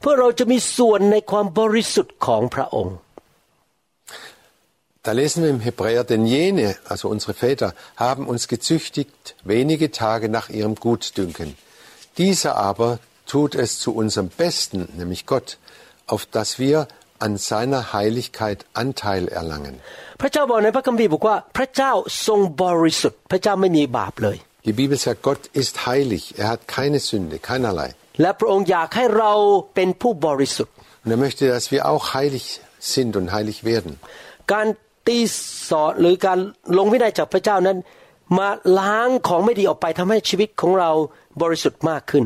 [0.00, 2.96] เพื่อเราจะมีส่วนในความบริสุทธิ์ของพระองค์
[5.06, 10.28] Da lesen wir im Hebräer, denn jene, also unsere Väter, haben uns gezüchtigt wenige Tage
[10.28, 11.56] nach ihrem Gutdünken.
[12.18, 15.58] Dieser aber tut es zu unserem Besten, nämlich Gott,
[16.06, 16.86] auf dass wir
[17.18, 19.76] an seiner Heiligkeit Anteil erlangen.
[20.20, 21.92] พระเจ้าบอกในพระคัมภีร์บอกว่า พระเจ้า
[22.26, 24.36] ทรงบริสุทธิ์ พระเจ้าไม่มีบาปเลย
[24.68, 27.90] Die Bibel sagt, Gott ist heilig, er hat keine Sünde, keinerlei.
[28.20, 29.32] และพระองค์อยากให้เรา
[29.74, 32.44] เป็นผู้บริสุทธิ์ Und er möchte, dass wir auch heilig
[32.94, 33.92] sind und heilig werden.
[34.52, 34.66] การ
[35.06, 35.18] ตี
[35.68, 36.38] สอนหรือการ
[36.78, 37.78] ลงวินัยจากพระเจ้านั้น
[38.38, 38.48] มา
[38.78, 40.90] ล้างของไม่ดีออกไปทำให้ชีวิตของเรา
[41.42, 42.24] บริสุทธิ์มากขึ้น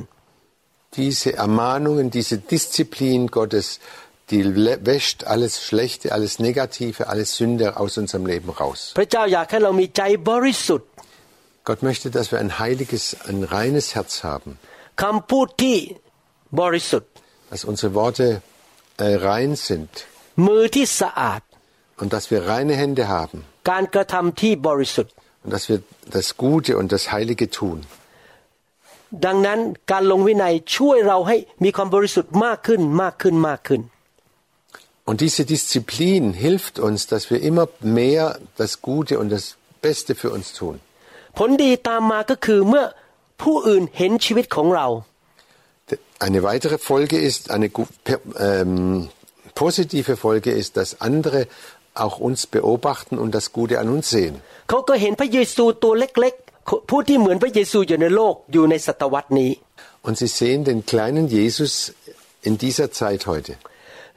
[1.03, 3.81] Diese Ermahnungen, diese Disziplin Gottes,
[4.31, 8.81] die le- wäscht alles Schlechte, alles Negative, alles Sünde aus unserem Leben raus.
[8.99, 10.89] พระเจ้าอยากให้เรามีใจบริสุทธิ์
[11.69, 14.51] Gott möchte, dass wir ein heiliges, ein reines Herz haben,
[15.03, 15.77] คำพูดที่
[16.61, 17.11] บริสุทธิ์
[17.53, 18.27] dass unsere Worte
[19.05, 19.91] äh, rein sind
[20.47, 21.43] มือที่สะอาด
[22.01, 23.39] und dass wir reine Hände haben
[23.71, 25.13] การกระทำที่บริสุทธิ์
[25.45, 25.79] und dass wir
[26.17, 27.79] das Gute und das Heilige tun.
[29.27, 29.59] ดังนั้น
[29.93, 33.83] การลงวินัยช่วยเราให้มีความบริสุทธิ์มากขึ้นมากขึ้นมากขึ้น
[35.09, 37.67] Und diese Disziplin hilft uns, dass wir immer
[38.01, 38.25] mehr
[38.63, 39.45] das Gute und das
[39.87, 40.75] Beste für uns tun.
[41.39, 42.85] ผลดีตามมาก็คือเมื่อ
[43.43, 44.87] ผู้อื่นเห็นชีวิตของเรา
[46.27, 49.09] Eine weitere Folge ist, eine gu- per- ähm,
[49.63, 51.41] positive Folge ist, dass andere
[52.03, 54.35] auch uns beobachten und das Gute an uns sehen.
[54.69, 59.51] เขาก็เห็นพระเยซูตัวเล็กๆ ผู้ที่เหมือนพระเยซูอยู่ในโลกอยู่ในศตวรรษนี้
[60.07, 61.73] Und sie sehen den kleinen Jesus
[62.49, 63.53] in dieser Zeit heute.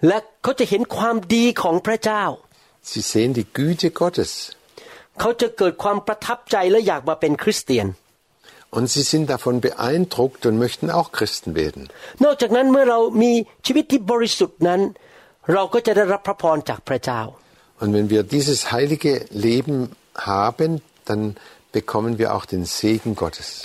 [0.07, 2.23] และเขาจะเห็นความดีของพระเจ้า
[2.91, 4.31] Sie sehen die Güte Gottes.
[5.19, 7.87] เขาจะเกิดความประทับใจและอยากมาเป็นคริสเตียน
[8.77, 11.81] Und sie sind davon beeindruckt und möchten auch Christen werden.
[12.23, 13.31] นอกจากนั้นเมื่อเรามี
[13.65, 14.81] ชีวิตที่บริสุทธิ์นั้น
[15.53, 17.21] เราก็จะได้รับพระพรจากพระเจ้า
[17.84, 21.36] und wenn wir dieses heilige Leben haben, dann
[21.70, 23.60] bekommen wir auch den Segen Gottes.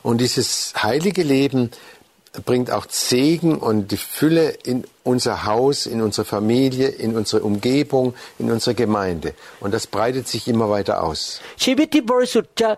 [0.09, 0.48] Und dieses
[0.85, 1.61] heilige Leben
[2.44, 8.14] bringt auch Segen und die Fülle in unser Haus, in unsere Familie, in unsere Umgebung,
[8.38, 9.35] in unsere Gemeinde.
[9.61, 11.40] Und das breitet sich immer weiter aus.
[11.64, 12.70] ชีวิตที่บริสุทธิ์จะ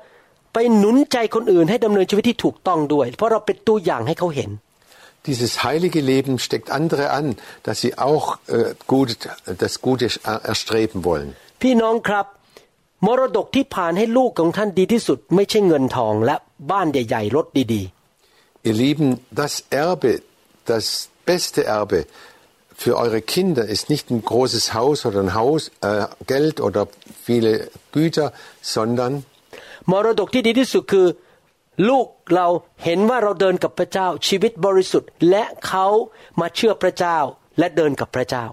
[0.52, 4.50] ไปหนุนใจคนอื่นให้ดำเนินชีวิตที่ถูกต้องด้วย เพราะเราเป็นตัวอย่างให้เขาเห็น
[5.31, 7.26] Dieses heilige Leben steckt andere an,
[7.66, 9.09] dass sie auch äh, gut,
[9.64, 10.05] das Gute
[10.52, 11.28] erstreben wollen.
[11.62, 12.26] พี่น้องครับ
[13.07, 16.37] มรดกที่ผ่านให้ลูกของท่านดีที่สุด ไม่ใช่เงินทองและ
[16.70, 17.83] บ้านใหญ่ๆรถดี
[18.68, 20.22] Ihr Lieben, das Erbe,
[20.64, 22.07] das beste Erbe
[22.83, 26.88] für eure Kinder ist nicht ein großes Haus oder ein Haus, äh, Geld oder
[27.26, 29.12] viele Güter, sondern
[29.57, 31.07] ๆมรดกที่ดีที่สุดคือ
[31.88, 32.46] ลูกเรา
[32.85, 35.87] เห็นว่าเราเดินกับพระเจ้า ชีวิตบริสุทธิ์ และเขา
[36.40, 37.18] มาเชื่อพระเจ้า
[37.59, 38.44] และเดินกับพระเจ้า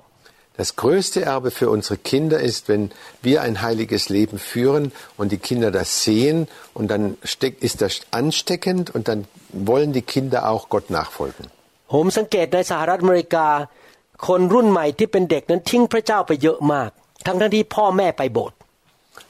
[0.57, 5.37] Das größte Erbe für unsere Kinder ist, wenn wir ein heiliges Leben führen und die
[5.37, 10.67] Kinder das sehen und dann steck, ist das ansteckend und dann wollen die Kinder auch
[10.69, 11.45] Gott nachfolgen.
[11.93, 13.47] ผมสังเกตในสหรัฐอเมริกา
[14.27, 16.89] คนรุ่นใหม่ที่เป็นเด็กนั้นทิ้งพระเจ้าไปเยอะมาก
[17.25, 18.57] ทั้งทั้งที่พ่อแม่ไปโบสถ์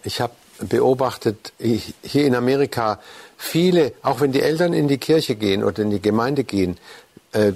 [0.09, 0.33] Ich habe
[0.73, 1.53] beobachtet
[2.11, 2.85] hier in Amerika
[3.37, 6.77] viele, auch wenn die Eltern in die Kirche gehen oder in die Gemeinde gehen,
[7.31, 7.53] äh,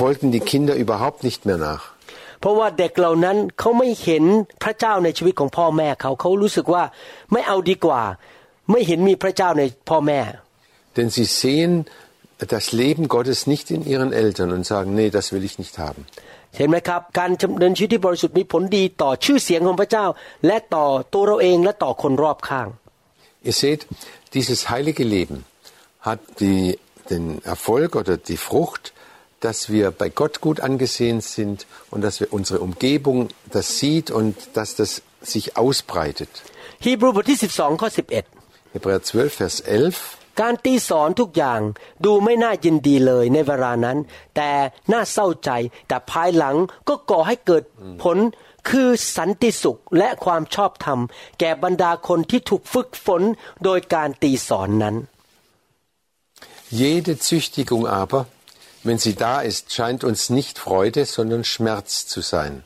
[0.00, 1.84] folgen die Kinder überhaupt nicht mehr nach.
[2.39, 4.23] เพราะว่าเด็กเหล่านั้นเขาไม่เห็น
[4.63, 6.83] พระเจ้าในชีวิตของพ่อแม่เขาเขารู้สึกว่า
[7.31, 8.01] ไม่เอาดีกว่า
[8.71, 10.19] ไม่เห็นมีพระเจ้าในพ่อแม่
[10.97, 11.71] Denn sie sehen
[12.55, 16.01] das Leben Gottes nicht in ihren Eltern und sagen, nee, das will ich nicht haben.
[16.57, 20.05] เห็นไหมครับการดำเนินชีวิตที่บริสุทธิ์มีผลดีต่อชื่อเสียงของพระเจ้า
[20.45, 22.67] และต่อตัวเราเองและต่อคนรอบข้าง
[23.49, 23.81] Ihr seht,
[24.37, 25.37] dieses heilige Leben
[26.07, 26.63] hat die,
[27.11, 27.23] den
[27.53, 28.83] Erfolg oder die Frucht,
[29.44, 34.34] dass wir bei Gott gut angesehen sind und dass wir unsere Umgebung das sieht und
[34.54, 36.30] dass das sich ausbreitet.
[36.84, 38.24] ฮีบรูบทที่ 12ข้อ11
[38.74, 39.96] Hebräer 12, Vers 11.
[40.40, 41.60] การตีสอนทุกอย่าง
[42.04, 43.98] ดูไม่น่ายินดีเลยในเวลานั้น
[44.36, 44.50] แต่
[44.92, 45.50] น่าเศร้าใจ
[45.88, 46.56] แต่ภายหลัง
[46.88, 47.62] ก็ก่อให้เกิด
[48.02, 48.18] ผล
[48.68, 50.98] คือสันติสุขและความชอบธรรม
[51.40, 53.22] แก่บรรดาคนที่ถูกฝึกฝน
[53.64, 54.96] โดยการตีสอนนั้น
[56.80, 58.20] Jede Züchtigung aber,
[58.83, 62.63] wenn sie da ist, scheint uns nicht Freude, sondern Schmerz zu sein.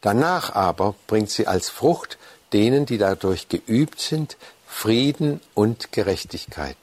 [0.00, 2.18] Danach aber bringt sie als Frucht
[2.52, 6.76] denen, die dadurch geübt sind, Frieden und Gerechtigkeit.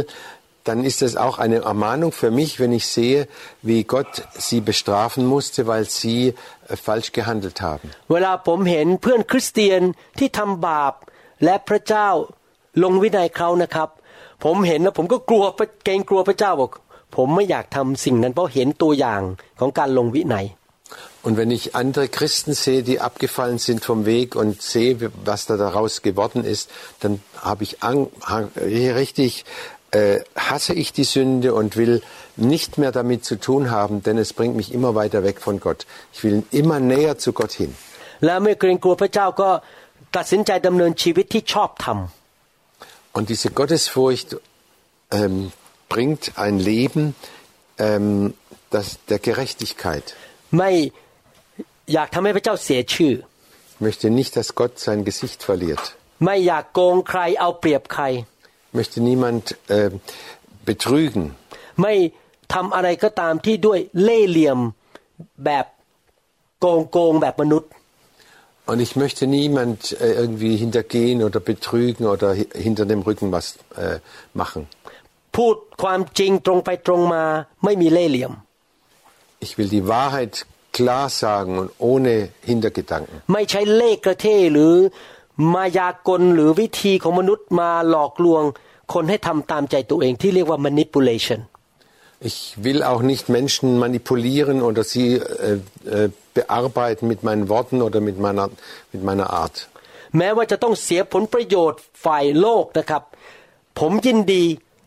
[0.69, 3.27] dann ist das auch eine Ermahnung für mich, wenn ich sehe,
[3.61, 6.21] wie Gott sie bestrafen musste, weil sie
[6.67, 7.87] äh, falsch gehandelt haben.
[8.11, 9.81] เวลาผมเห็นเพื่อนคริสเตียน
[10.19, 10.93] ที่ทำบาป
[11.43, 12.09] และพระเจ้า
[12.83, 13.89] ลงวินัยเขานะครับ
[14.43, 15.43] ผมเห็นแล้วผมก็กลัว
[15.85, 16.71] เกรงกลัวพระเจ้าบอก
[17.15, 19.21] ผมไม่อยากทำสิ่งนั้นเพราะเห็นตัวอย่าง
[19.59, 20.47] ของการลงวินัย
[21.21, 25.57] Und wenn ich andere Christen sehe, die abgefallen sind vom Weg und sehe, was da
[25.57, 28.07] daraus geworden ist, dann habe ich Ang
[28.55, 29.43] richtig
[29.93, 32.01] äh, hasse ich die Sünde und will
[32.35, 35.85] nicht mehr damit zu tun haben, denn es bringt mich immer weiter weg von Gott.
[36.13, 37.73] Ich will immer näher zu Gott hin.
[38.25, 39.49] และเมื่อเกรงกลัวพระเจ้าก็
[40.17, 41.99] ตัดสินใจดำเนินชีวิตที่ชอบธรรม
[43.17, 44.29] Und diese Gottesfurcht
[45.19, 45.51] ähm,
[45.93, 47.03] bringt ein Leben
[47.87, 48.33] ähm,
[48.75, 50.05] das, der Gerechtigkeit.
[50.57, 50.71] ไม่
[51.93, 53.13] อยากทำให้พระเจ้าเสียชื่อ
[53.73, 55.83] Ich möchte nicht, dass Gott sein Gesicht verliert.
[56.25, 58.32] ไม่อยากโกงใครเอาเปรียบใคร Ich
[58.77, 59.43] möchte niemand
[59.75, 59.89] äh,
[60.69, 61.23] betrügen.
[61.81, 61.93] ไม่
[62.53, 64.59] ทำอะไรก็ตามที่ด้วยเล่ห์เหลี่ยม
[65.45, 65.65] แบบ
[66.59, 67.69] โกงโกงแบบมนุษย์
[68.71, 73.45] Und ich möchte niemand äh, irgendwie hintergehen oder betrügen oder hi- hinter dem Rücken was
[73.83, 73.97] äh,
[74.41, 74.61] machen.
[75.35, 77.23] พูดความจริงตรงไปตรงมา
[77.65, 78.31] ไม่มีเล่ห์เหลี่ยม
[79.45, 80.33] Ich will die Wahrheit
[80.77, 82.13] klar sagen und ohne
[82.51, 83.15] Hintergedanken.
[83.33, 84.73] ไม่ใช้เลขกระเทหรือ
[85.54, 88.42] มายากลหรือวิธีของมนุษย์มาหลอกลวง
[88.92, 91.40] คนให้ทำตามใจตัวเองที่เรียกว่า manipulation
[92.30, 95.58] Ich will auch nicht Menschen manipulieren oder sie äh,
[95.96, 98.46] äh, bearbeiten mit meinen Worten oder mit meiner,
[98.92, 99.56] mit meiner Art.
[100.18, 103.02] แม้ว่าจะต้องเสียผลประโยชน์ฝ่ายโลกนะครับ
[103.80, 104.44] ผมยินดี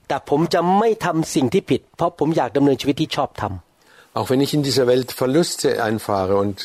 [0.08, 6.58] แต่ผมจะไม่ทำสิ่งที่ผิด เพราะผมอยากดำเนินชีวิตที่ชอบทำ Auch wenn ich in dieser Welt Verluste einfahre und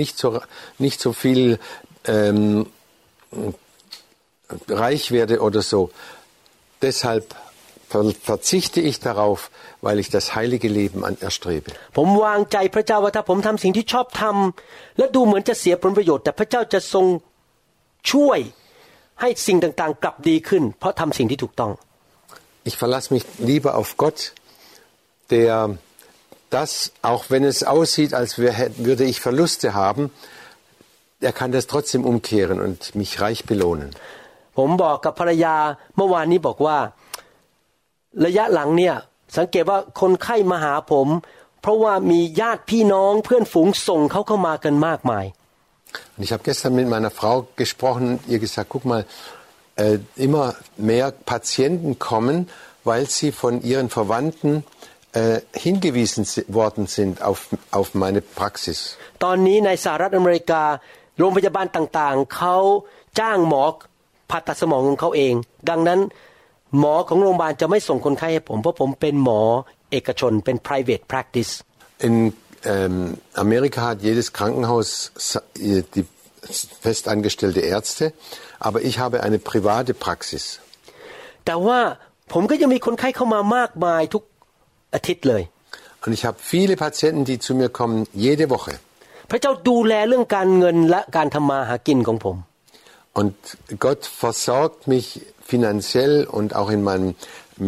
[0.00, 0.28] nicht so,
[0.86, 1.58] nicht so viel
[2.14, 2.66] ähm,
[4.68, 5.90] reich werde oder so.
[6.82, 7.34] Deshalb
[8.22, 11.72] verzichte ich darauf, weil ich das heilige Leben anerstrebe.
[22.64, 24.32] Ich verlasse mich lieber auf Gott,
[25.30, 25.78] der
[26.50, 30.10] das, auch wenn es aussieht, als würde ich Verluste haben,
[31.29, 33.89] er kann das trotzdem umkehren und mich reich belohnen.
[34.57, 35.55] ผมบอกกับภรรยา
[35.95, 36.77] เมื่อวานนี้บอกว่า
[38.25, 38.95] ระยะหลังเนี่ย
[39.37, 41.07] สังเกตว่าคนไข้มาหาผม
[41.61, 45.25] เพราะว่ามีญาติพี่น้องเพื่อนฝูงส่งเขาเข้ามากันมากมาย
[46.15, 49.05] Und ich habe gestern mit meiner Frau gesprochen und ihr gesagt, guck mal,
[49.75, 52.49] äh, immer mehr Patienten kommen,
[52.83, 54.63] weil sie von ihren Verwandten
[55.13, 57.39] äh, hingewiesen worden sind auf,
[57.71, 58.79] auf meine Praxis.
[59.23, 60.63] ตอนนี้ในสหรัฐอเมริกา
[61.19, 62.57] โรงพยาบาลต่างๆเขา
[63.19, 63.63] จ้างหมอ
[64.29, 65.33] ผ่าตัดสมองของเขาเอง
[65.69, 65.99] ดังนั้น
[66.79, 69.41] หมอของโรงพยาบาลจะไม่ส่งคนไข้ให้ผม เพราะผมเป็นหมอ
[69.91, 71.51] เอกชนเป็น private practice
[72.07, 72.15] In
[72.73, 74.89] ähm, Amerika hat jedes Krankenhaus
[75.95, 76.05] die
[76.81, 78.13] festangestellte Ärzte,
[78.59, 80.43] aber ich habe eine private Praxis.
[81.45, 81.79] แต่ว่า
[82.33, 84.23] ผมก็ยังมีคนไข้เข้ามามากมายทุก
[84.95, 85.43] อาทิตย์เลย
[86.05, 87.97] Und ich habe viele Patienten, die zu mir kommen,
[88.27, 88.73] jede Woche.
[89.30, 92.36] พระเจ้าดูแลเรื่องการเงินและการทำมาหากินของผม
[93.20, 93.34] Und
[93.84, 95.06] Gott versorgt mich
[95.52, 97.10] finanziell und auch in meinem,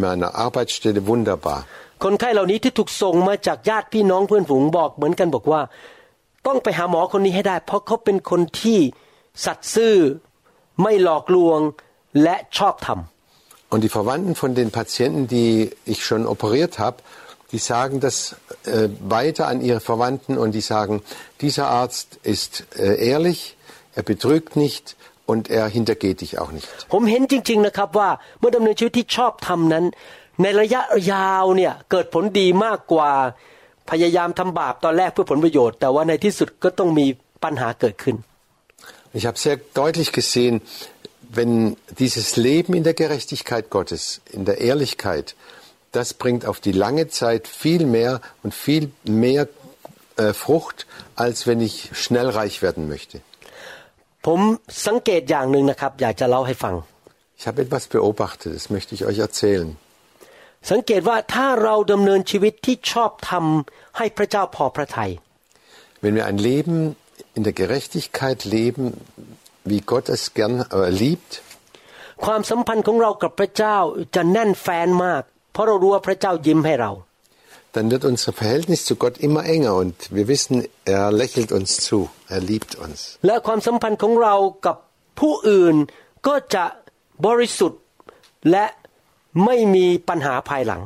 [0.05, 1.59] meiner Arbeitsstelle wunderbar.
[2.03, 5.61] คนไข้เหล่านี้ที่ถูกส่งมาจากญาติพี่น้องเพื่อนฝูงบอกเหมือนกันบอกว่า
[6.47, 8.79] ต้องไปหาหมอคนนี้ให้ได้ เพราะเขาเป็นคนที่
[9.45, 9.95] สัตย์ซื่อ
[10.81, 11.59] ไม่หลอกลวง
[12.23, 12.99] และชอบธรรม
[13.73, 15.51] Und die Verwandten von den Patienten, die
[15.85, 16.97] ich schon operiert habe,
[17.52, 21.02] die sagen das äh, weiter an ihre Verwandten und die sagen,
[21.40, 23.56] dieser Arzt ist äh, ehrlich,
[23.94, 26.66] er betrügt nicht und er hintergeht dich auch nicht.
[26.92, 29.84] ผมเห็นจริง ๆนะครับว่าเมื่อดำเนินชีวิตที่ชอบทำนั้น
[30.42, 30.80] ในระยะ
[31.12, 33.10] ยาวเนี่ยเกิดผลดีมากกว่า
[33.90, 37.06] พยายามทำบาปตอนแรกเพื่อผลประโยชน์ แต่ว่าในที่สุดก็ต้องมี
[37.44, 38.16] ปัญหาเกิดขึ้น
[39.18, 40.54] Ich habe sehr deutlich gesehen,
[41.38, 45.34] wenn dieses Leben in der Gerechtigkeit Gottes, in der Ehrlichkeit,
[45.92, 49.48] das bringt auf die lange Zeit viel mehr und viel mehr
[50.16, 53.18] äh, Frucht, als wenn ich schnell reich werden möchte.
[54.26, 54.40] ผม
[54.86, 56.74] สังเกตอย่างหนึ่งนะครับ อยากจะเล่าให้ฟัง
[57.38, 59.68] Ich habe etwas beobachtet, das möchte ich euch erzählen.
[60.70, 65.10] สังเกตว่าถ้าเราดำเนินชีวิตที่ชอบทำให้พระเจ้าพอพระทยัย
[66.02, 66.76] Wenn wir ein Leben
[67.36, 68.84] in der Gerechtigkeit leben,
[69.70, 71.32] wie Gott es gern äh, liebt,
[72.24, 73.76] ความสัมพันธ์ของเรากับพระเจ้า
[74.14, 76.92] จะแน่นแฟนมาก เพราะเรารู้ว่าพระเจ้ายิ้มให้เรา
[77.76, 81.98] dann wird unser Verhältnis zu Gott immer enger und wir wissen, er lächelt uns zu,
[82.34, 82.98] er liebt uns.
[83.26, 84.34] และความสัมพันธ์ของเรา
[84.66, 84.76] กับ
[85.20, 85.76] ผู้อื่น
[86.26, 86.64] ก็จะ
[87.26, 87.80] บริสุทธิ์
[88.50, 88.66] และ
[89.44, 90.82] ไม่มีปัญหาภายหลัง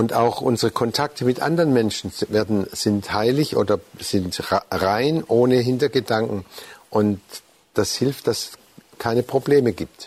[0.00, 2.06] Und auch unsere Kontakte mit anderen Menschen
[2.38, 3.74] werden, sind heilig oder
[4.12, 4.32] sind
[4.70, 6.38] rein, ohne Hintergedanken.
[6.98, 7.20] Und
[7.74, 8.52] das hilft, dass es
[9.04, 9.98] keine Probleme gibt.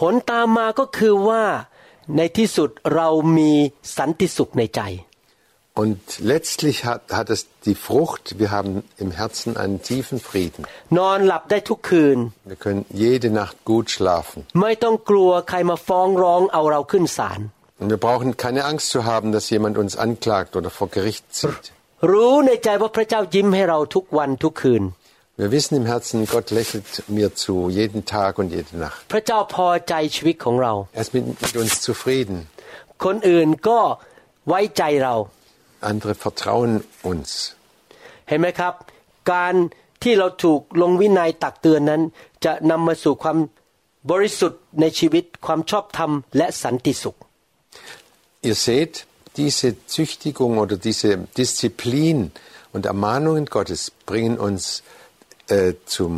[0.00, 1.44] ผลตามมาก็คือว่า
[2.16, 3.52] ในที่สุดเรามี
[3.96, 4.82] สันติสุขในใจ
[5.82, 10.62] Und letztlich hat, hat es die Frucht, wir haben im Herzen einen tiefen Frieden.
[10.98, 12.18] นอนหลับได้ทุกคืน
[12.50, 14.38] Wir können jede Nacht gut schlafen.
[14.60, 17.40] ไม่ต้องกลัวใครมาฟ้องร้องเอาเราขึ้นศาล
[17.80, 21.64] Und wir brauchen keine Angst zu haben, dass jemand uns anklagt oder vor Gericht zieht.
[25.34, 29.00] รู้ในใจว่าพระเจ้ายิ้มให้เราทุกวันทุกคืน Wir wissen im Herzen, Gott lächelt mir zu, jeden Tag und jede Nacht.
[29.12, 32.36] พระเจ้าพอใจชีวิตของเรา Er ist mit, mit uns zufrieden.
[33.04, 33.80] คนอื่นก็
[34.48, 35.14] ไว้ใจเรา
[35.90, 36.72] Andere vertrauen
[37.12, 37.30] uns.
[38.28, 38.74] เห็นไหมครับ
[39.32, 39.54] การ
[40.02, 42.02] ที่เราถูกลงวินัยตักเตือนนั้น
[42.44, 43.38] จะนำมาสู่ความ
[44.10, 47.16] บริสุทธิ์ในชีวิตความชอบธรรมและสันติสุข
[48.48, 48.94] Ihr seht,
[49.36, 52.18] diese Züchtigung oder diese Disziplin
[52.74, 53.80] und Ermahnungen Gottes
[54.10, 54.82] bringen uns
[55.48, 56.14] äh, zum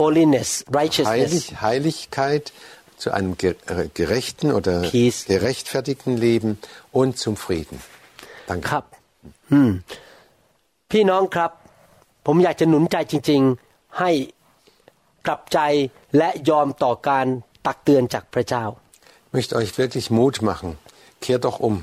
[0.00, 2.52] holiness righteousness Heilig, Heiligkeit,
[3.02, 5.24] zu einem ge- äh, gerechten oder Peace.
[5.26, 6.50] gerechtfertigten Leben
[6.92, 7.78] und zum Frieden.
[8.46, 8.66] ค Danke.
[8.72, 8.84] รับ
[9.52, 9.70] อืม
[10.90, 11.50] พี่น้องครับ
[12.26, 14.10] ผมอยากจะหนุนใจจริง ๆ ให้
[15.26, 15.58] กลับใจ
[16.18, 17.26] และยอมต่อการ
[17.66, 18.64] ตักเตือนจากพระเจ้า
[19.28, 20.68] Ich möchte euch wirklich Mut machen.
[21.24, 21.74] Kehrt doch um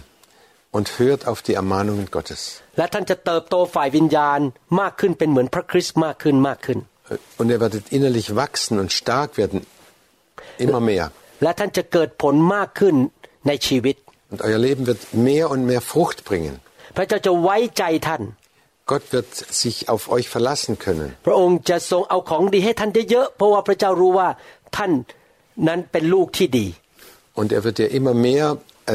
[0.76, 2.42] und hört auf die Ermahnungen Gottes.
[2.78, 4.40] และท่านจะเติบโตฝ่ายวิญญาณ
[4.80, 6.80] มากขึ้นเป็นเหมือนพระคริสต์มากขึ้นมากขึ้น
[7.40, 9.58] Und ihr werdet innerlich wachsen und stark werden,
[10.66, 11.06] immer mehr.
[11.44, 12.96] และท่านจะเกิดผลมากขึ้น
[13.48, 13.96] ในชีวิต
[14.34, 16.54] Und euer Leben wird mehr und mehr Frucht bringen.
[16.98, 18.24] พระเจ้าจะไว้ใจท่าน
[18.92, 19.32] Gott wird
[19.64, 21.08] sich auf euch verlassen können.
[21.28, 24.30] พระองค์จะทรงเอาของดีให้ท่านเยอะๆเพราะว่าพระเจ้ารู้ว่า
[24.78, 24.92] ท่าน
[25.68, 26.68] นั้นเป็นลูกที่ดี
[27.40, 28.46] Und er wird dir immer mehr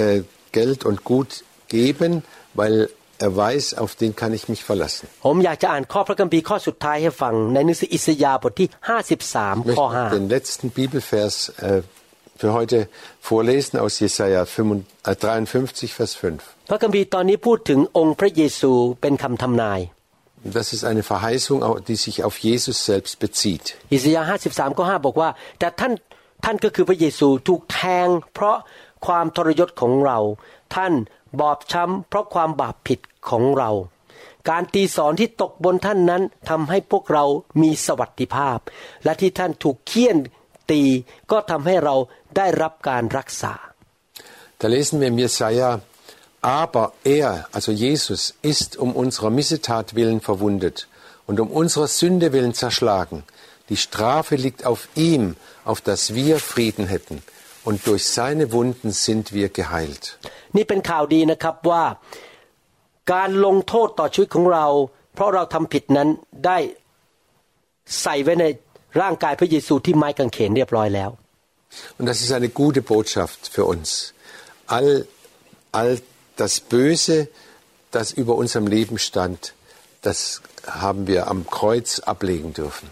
[0.01, 0.16] äh,
[0.59, 1.31] Geld und Gut
[1.70, 2.22] geben,
[2.55, 5.05] weil er weiß, auf den kann ich mich verlassen.
[5.27, 9.87] ผมอยากจะอ่านข้อพระคัมภีร์ข้อสุดท้ายให้ฟัง ในหนังสืออิสยาห์บทที่ Ich 53 möchte ข้อ
[10.18, 11.37] den letzten Bibelvers
[11.68, 11.83] äh,
[12.41, 12.79] für heute
[13.31, 16.43] vorlesen aus Jesaja 55, äh, 53, Vers 5.
[16.47, 19.81] 5 พระคัมภีร์ตอนนี้พูดถึงองค์พระเยซูเป็นคำทำนาย
[20.59, 21.59] Das ist eine Verheißung,
[21.89, 23.66] die sich auf Jesus selbst bezieht.
[23.95, 25.93] อิสยาห์53ข้อ5บอกว่า แต่ท่าน
[26.45, 28.57] ท่านก็คือพระเยซูถูกแทง เพราะ
[29.07, 30.18] ความทรยศของเรา
[30.74, 30.93] ท่าน
[31.41, 33.70] บอบช้ำเพราะความบาปผิดของเรา
[34.51, 37.24] การตีสอนที่ตกบนท่านนั้นทำให้พวกเรา
[37.62, 38.59] มีสวัสดิภาพ
[39.05, 40.16] และที่ท่านถูกเคี่ยน
[40.70, 40.83] ตี
[41.31, 41.95] ก็ทำให้เรา
[42.37, 43.55] ได้รับการรักษา
[44.59, 45.70] Da lesen wir im Jesaja,
[46.41, 50.89] aber er, also Jesus, ist um unserer Missetat willen verwundet
[51.27, 53.24] und um unserer Sünde willen zerschlagen.
[53.68, 57.22] Die Strafe liegt auf ihm, auf dass wir Frieden hätten.
[57.68, 60.05] Und durch seine Wunden sind wir geheilt.
[60.57, 61.85] นี่เป็นข่าวดีนะครับว่า
[63.12, 64.66] การลงโทษต่อชีวิตของเรา
[65.14, 66.09] เพราะเราทำผิดนั้น
[66.47, 66.59] ได้
[68.03, 68.45] ใส่ไว้ใน
[69.01, 71.11] ร่างกายพระเยซูที่ไม้กางเขนเรียบร้อยแล้ว
[71.99, 73.89] Und das ist eine gute Botschaft für uns.
[74.77, 74.89] All,
[75.79, 75.93] all
[76.43, 77.29] das Böse,
[77.91, 79.41] das über unserem Leben stand,
[80.07, 80.41] das
[80.85, 82.87] haben wir am Kreuz ablegen dürfen.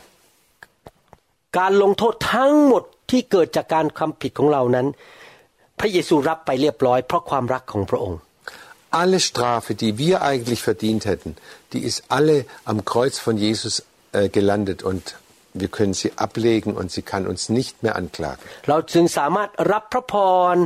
[1.58, 4.86] การลงโทษทั้งหมด ที่เกิดจากการความผิดของเรานั้น
[5.78, 8.20] พระเยซูรับไปเรียบร้อยเพราะความรักของพระองค์
[9.02, 11.30] Alle Strafe, die wir eigentlich verdient hätten,
[11.72, 13.74] die ist alle am Kreuz von Jesus
[14.12, 15.16] äh, gelandet und
[15.52, 18.42] wir können sie ablegen und sie kann uns nicht mehr anklagen.
[18.68, 20.14] เราจึงสามารถรับพระพ
[20.54, 20.56] ร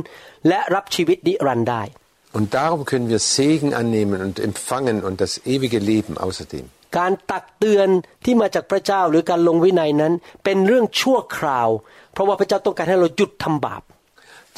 [0.47, 1.83] และรับชีวิตนิรันดร์ได้
[2.37, 6.65] Und darum können wir Segen annehmen und empfangen und das ewige Leben außerdem.
[6.97, 7.89] การตักเตือน
[8.25, 10.13] ที่มาจากพระเจ้าหรือการลงวินัยนั้น
[10.43, 11.69] เป็นเรื่องชั่วคราว
[12.13, 13.83] เพราะว่าพระเจ้าต้องการให้เราหยุดทำบาป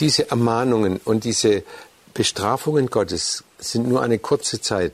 [0.03, 1.51] Diese Ermahnungen und diese
[2.19, 4.93] Bestrafungen Gottes sind nur eine kurze Zeit,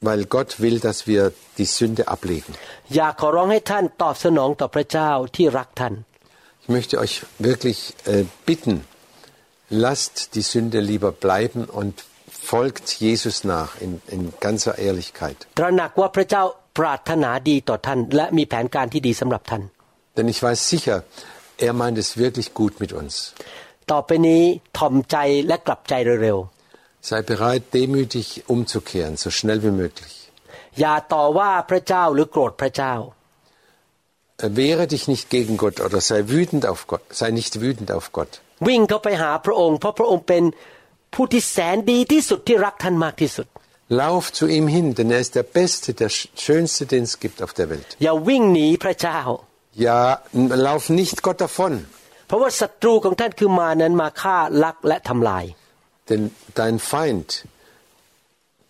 [0.00, 2.52] weil Gott will, dass wir die Sünde ablegen.
[2.96, 5.94] อยากขอร้องให้ท่านตอบสนองต่อพระเจ้าที่รักท่าน
[6.62, 7.14] Ich möchte euch
[7.48, 7.78] wirklich
[8.12, 8.74] äh, bitten,
[9.86, 11.94] lasst die Sünde lieber bleiben und
[12.52, 15.38] folgt Jesus nach in, in ganzer Ehrlichkeit.
[15.58, 16.42] ตระหนักว่าพระเจ้า
[16.78, 19.62] ปรารถนาดีต่อท่าน และมีแผนการที่ดีสำหรับท่าน
[20.16, 20.96] Denn ich weiß sicher,
[21.66, 23.14] er meint es wirklich gut mit uns.
[23.90, 24.42] ต่อไปนี้
[24.78, 26.38] ถ่อมใจและกลับใจเร็ว
[27.10, 30.14] Sei bereit, demütig umzukehren, so schnell wie möglich.
[30.48, 32.94] ๆอย่าต่อว่าพระเจ้าหรือโกรธพระเจ้า
[34.44, 38.06] Äh, Wehre dich nicht gegen Gott oder sei wütend auf Gott, sei nicht wütend auf
[38.18, 38.32] Gott.
[38.68, 40.44] วิ่งเข้าไปหาพระองค์ เพราะพระองค์เป็น
[41.14, 43.46] ผู้ที่แสนดีที่สุดที่รักท่านมากที่สุด
[44.02, 47.38] Lauf zu ihm hin, denn er ist der Beste, der Sch- Schönste, den es gibt
[47.44, 47.88] auf der Welt.
[48.02, 49.18] อย่าวิ่งหนีพระเจ้า
[49.86, 50.00] Ja,
[50.42, 51.72] n- lauf nicht Gott davon,
[52.28, 55.44] เพราะว่าศัตรูของท่านคือมานั้นมาฆ่าลักและทำลาย
[56.10, 56.22] denn
[56.60, 57.28] dein Feind,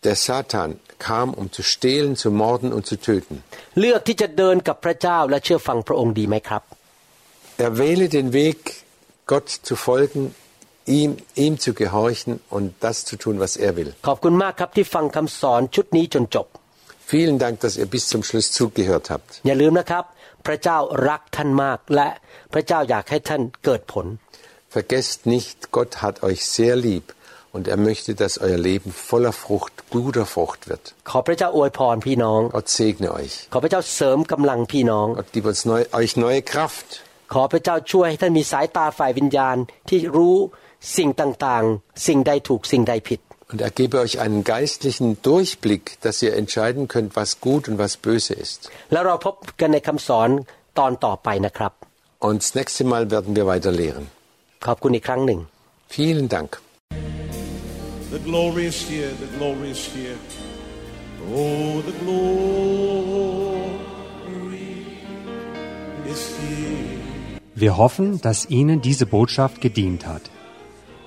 [0.07, 0.71] der Satan,
[1.09, 3.35] kam, um zu stehlen, zu morden und zu töten.
[3.81, 6.63] เลือกที่จะเดินกับพระเจ้าและเชื่อฟังพระองค์ดีไหมครับ
[7.69, 8.59] Erwähle den Weg,
[9.33, 10.23] Gott zu folgen,
[10.99, 11.11] ihm,
[11.45, 13.91] ihm zu gehorchen und das zu tun, was er will.
[14.09, 16.47] ขอบคุณมากครับที่ฟังคำสอนชุดนี้จนจบ
[17.13, 19.31] Vielen Dank, dass ihr bis zum Schluss zugehört habt.
[19.47, 20.05] อย่าลืมนะครับ
[20.47, 20.79] พระเจ้า
[21.09, 22.09] รักท่านมาก และ
[22.53, 24.07] พระเจ้าอยากให้ท่านเกิดผล
[24.77, 27.05] Vergesst nicht, Gott hat euch sehr lieb
[27.55, 30.85] und er möchte, dass euer Leben voller Frucht, guter Frucht wird.
[31.11, 33.35] ขอพระเจ้าอวยพรพี่น้อง Gott segne euch.
[33.53, 36.89] ขอพระเจ้าเสริมกำลังพี่น้อง Gott gibt uns neu, euch neue Kraft.
[37.35, 39.57] ขอพระเจ้าช่วยให้ท่านมีสายตาฝ่ายวิญญาณ
[39.89, 40.37] ที่รู้
[40.97, 43.21] สิ่งต่างๆ สิ่งใดถูกสิ่งใดผิด
[43.52, 47.98] und er gebe euch einen geistlichen Durchblick, dass ihr entscheiden könnt, was gut und was
[47.98, 48.70] böse ist.
[52.20, 54.08] Und das nächste Mal werden wir weiter lehren.
[55.88, 56.62] Vielen Dank.
[58.12, 60.16] The glory is here, the glory is here.
[61.34, 62.50] Oh, the glory
[66.06, 67.00] is here.
[67.56, 70.22] Wir hoffen, dass Ihnen diese Botschaft gedient hat.